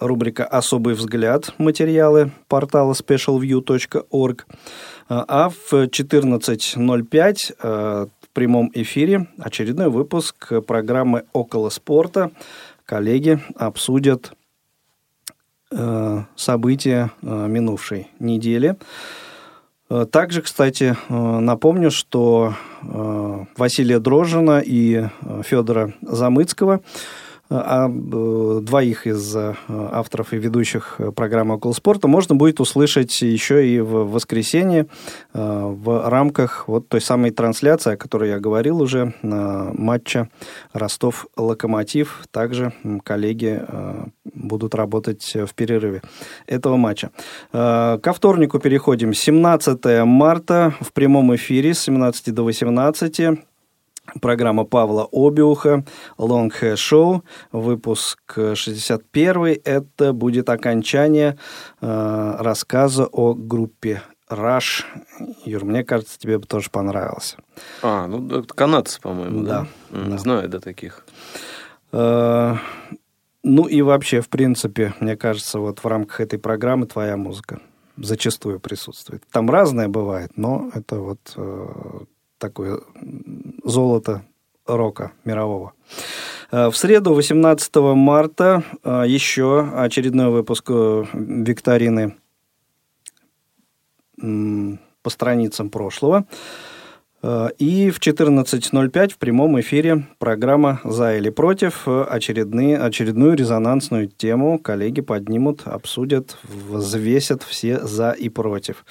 [0.00, 4.46] рубрика «Особый взгляд», материалы портала specialview.org.
[5.08, 12.32] А в 14.05 в прямом эфире очередной выпуск программы «Около спорта».
[12.86, 14.32] Коллеги обсудят
[16.36, 18.76] события э, минувшей недели.
[19.90, 22.54] Э, также, кстати, напомню, что
[23.56, 25.06] Василия Дрожжина и
[25.42, 26.80] Федора Замыцкого–
[27.48, 34.10] двоих из э, авторов и ведущих программы «Около спорта» можно будет услышать еще и в
[34.10, 34.86] воскресенье
[35.34, 40.30] э, в рамках вот той самой трансляции, о которой я говорил уже, матча
[40.72, 42.24] Ростов-Локомотив.
[42.30, 42.72] Также
[43.04, 44.04] коллеги э,
[44.46, 46.02] будут работать в перерыве
[46.46, 47.10] этого матча.
[47.52, 49.14] Ко вторнику переходим.
[49.14, 53.44] 17 марта в прямом эфире с 17 до 18
[54.20, 55.84] Программа Павла Обиуха,
[56.18, 57.22] Long Hair Show,
[57.52, 58.20] выпуск
[58.54, 59.60] 61.
[59.64, 61.38] Это будет окончание
[61.80, 64.84] э, рассказа о группе Rush.
[65.46, 67.38] Юр, мне кажется, тебе бы тоже понравился.
[67.82, 69.66] А, ну это канадцы, по-моему, да?
[69.90, 70.18] Да.
[70.18, 71.06] Знаю, да, таких.
[71.92, 72.56] Э,
[73.44, 77.60] Ну и вообще, в принципе, мне кажется, вот в рамках этой программы твоя музыка
[77.98, 79.22] зачастую присутствует.
[79.30, 82.00] Там разное бывает, но это вот э,
[82.38, 82.80] такое
[83.62, 84.24] золото
[84.66, 85.74] рока мирового.
[86.50, 92.16] Э, В среду, 18 марта, э, еще очередной выпуск э, викторины
[94.16, 96.24] по страницам прошлого.
[97.24, 104.58] Э, И в 14.05 в прямом эфире программа «За или против» очередные, очередную резонансную тему
[104.58, 108.84] коллеги поднимут, обсудят, взвесят все «за» и «против».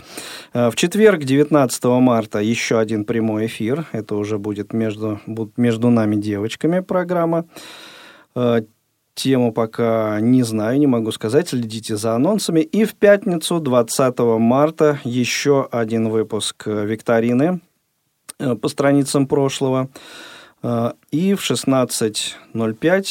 [0.54, 3.86] Э, В четверг, 19 марта, еще один прямой эфир.
[3.92, 7.46] Это уже будет между, будут между нами девочками программа.
[8.36, 8.62] Э,
[9.16, 11.50] Тему пока не знаю, не могу сказать.
[11.50, 12.62] Следите за анонсами.
[12.62, 17.60] И в пятницу, 20 марта, еще один выпуск викторины
[18.62, 19.90] по страницам прошлого.
[20.62, 23.06] Э, И в 16.05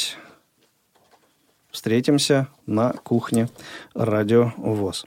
[1.70, 3.48] встретимся на кухне
[3.94, 5.06] Радио ВОЗ.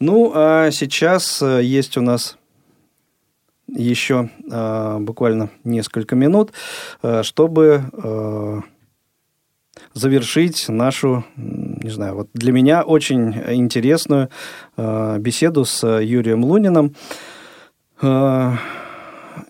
[0.00, 2.36] Ну, а сейчас э, есть у нас
[3.68, 6.52] еще э, буквально несколько минут,
[7.02, 8.60] э, чтобы э,
[9.94, 14.28] завершить нашу, не знаю, вот для меня очень интересную
[14.76, 16.94] э, беседу с Юрием Луниным.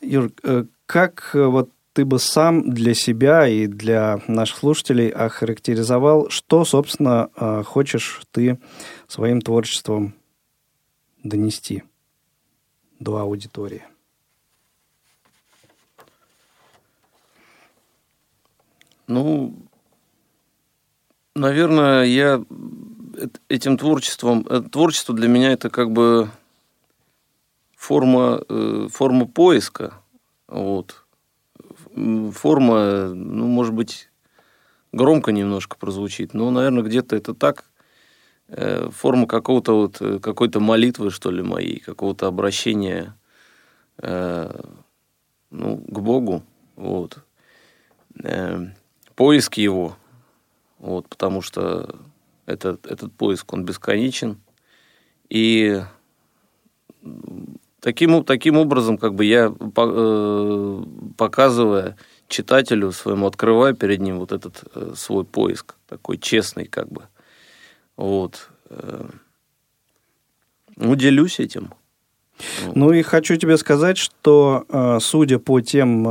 [0.02, 6.28] Юр, э, как э, вот ты бы сам для себя и для наших слушателей охарактеризовал,
[6.28, 8.58] что, собственно, э, хочешь ты
[9.06, 10.14] своим творчеством
[11.22, 11.84] донести
[12.98, 13.84] до аудитории?
[19.06, 19.54] Ну,
[21.34, 22.42] наверное, я
[23.14, 24.44] эт- этим творчеством...
[24.70, 26.30] Творчество для меня это как бы
[27.82, 29.94] форма, э, форма поиска.
[30.46, 31.04] Вот.
[32.32, 34.08] Форма, ну, может быть,
[34.92, 37.64] громко немножко прозвучит, но, наверное, где-то это так.
[38.46, 43.16] Э, Форма какого-то вот, э, какой-то молитвы, что ли, моей, какого-то обращения
[45.50, 46.42] ну, к Богу.
[46.76, 47.18] Вот.
[49.14, 49.96] Поиск его.
[50.78, 52.00] Вот, потому что
[52.46, 54.40] этот, этот поиск, он бесконечен.
[55.28, 55.82] И
[57.82, 60.82] таким, таким образом, как бы я, э,
[61.16, 61.96] показывая
[62.28, 67.02] читателю своему, открываю перед ним вот этот э, свой поиск, такой честный, как бы.
[67.96, 68.50] Вот.
[68.70, 69.04] э,
[70.76, 71.74] Ну, делюсь этим.
[72.74, 76.06] Ну и хочу тебе сказать, что э, судя по тем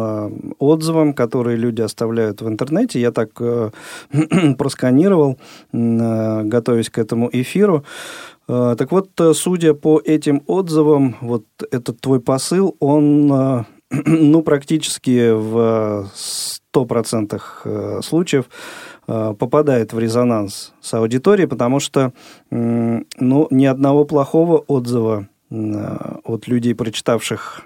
[0.59, 3.30] отзывам, которые люди оставляют в интернете, я так
[4.57, 5.38] просканировал,
[5.74, 7.84] готовясь к этому эфиру.
[8.47, 13.63] Э, Так вот, э, судя по этим отзывам, вот этот твой посыл, он э,
[14.05, 16.09] ну, практически в
[16.73, 18.45] 100% э, случаев
[19.07, 22.13] попадает в резонанс с аудиторией, потому что
[22.49, 27.63] ну, ни одного плохого отзыва от людей, прочитавших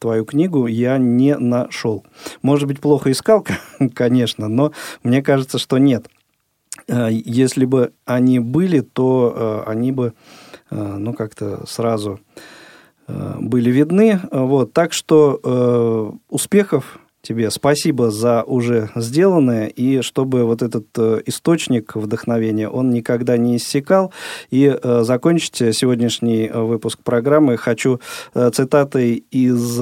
[0.00, 2.04] твою книгу, я не нашел.
[2.42, 3.44] Может быть, плохо искал,
[3.94, 4.70] конечно, но
[5.02, 6.06] мне кажется, что нет.
[6.88, 10.14] Э, Если бы они были, то э, они бы,
[10.70, 12.20] э, ну, как-то сразу
[13.38, 14.20] были видны.
[14.30, 20.86] Вот, так что успехов тебе, спасибо за уже сделанное, и чтобы вот этот
[21.26, 24.12] источник вдохновения, он никогда не иссякал.
[24.50, 28.00] И э, закончить сегодняшний выпуск программы хочу
[28.34, 29.80] э, цитатой из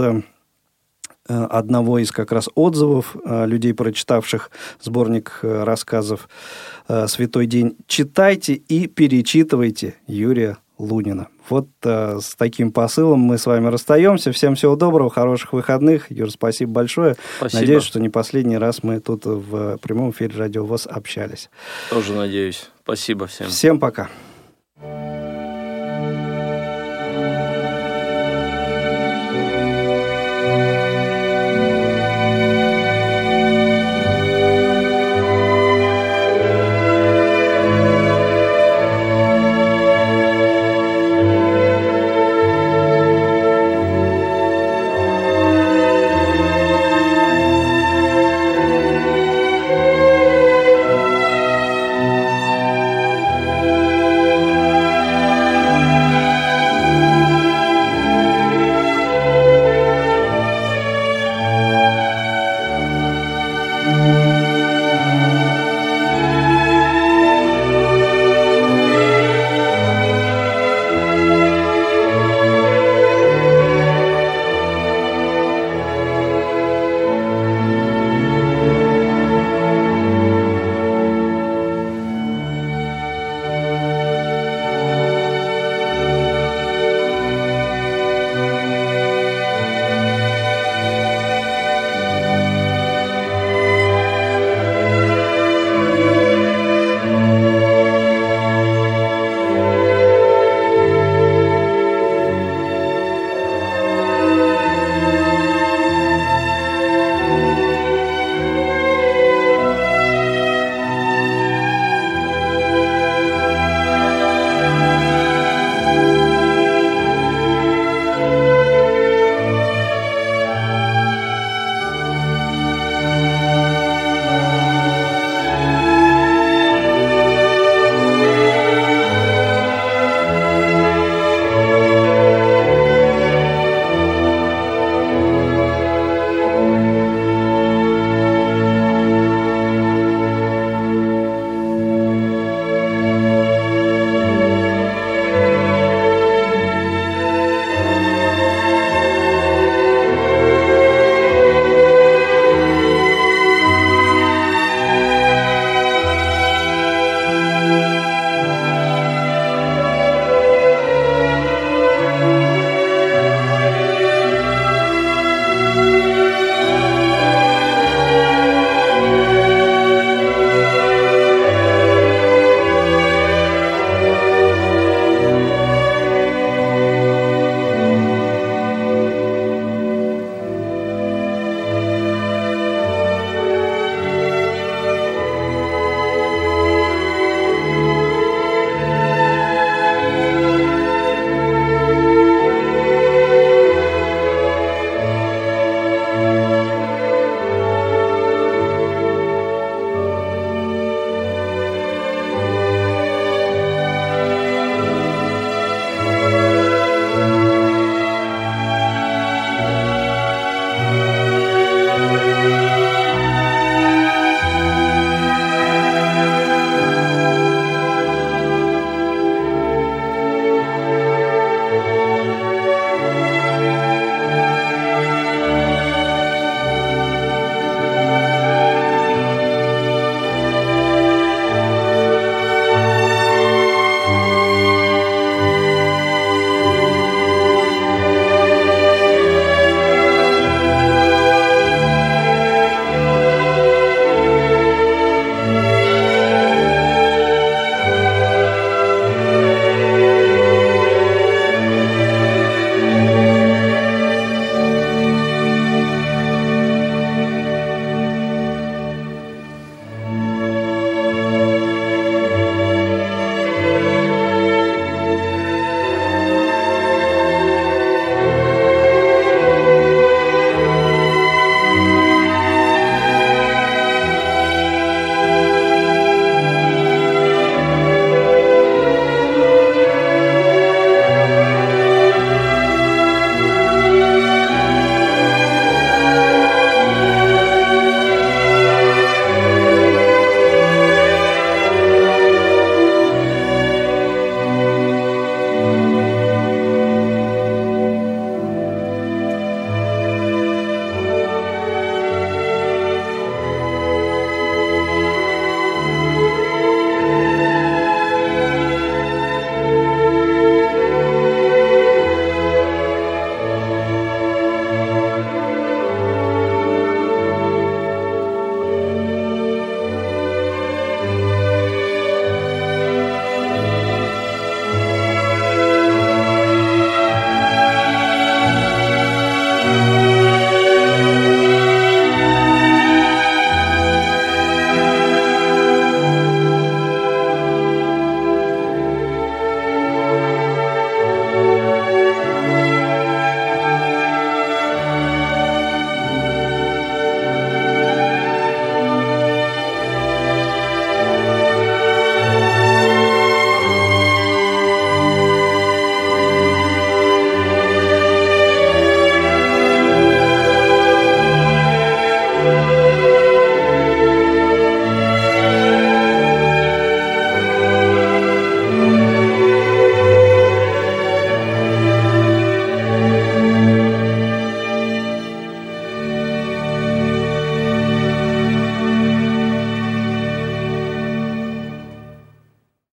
[1.28, 4.50] одного из как раз отзывов э, людей, прочитавших
[4.80, 6.28] сборник э, рассказов
[6.88, 7.76] э, «Святой день».
[7.86, 11.28] Читайте и перечитывайте Юрия Лунина.
[11.48, 14.32] Вот э, с таким посылом мы с вами расстаемся.
[14.32, 16.10] Всем всего доброго, хороших выходных.
[16.10, 17.16] Юр, спасибо большое.
[17.38, 17.60] Спасибо.
[17.60, 21.50] Надеюсь, что не последний раз мы тут в прямом эфире Радио ВОЗ общались.
[21.90, 22.70] Тоже надеюсь.
[22.82, 23.48] Спасибо всем.
[23.48, 24.08] Всем пока.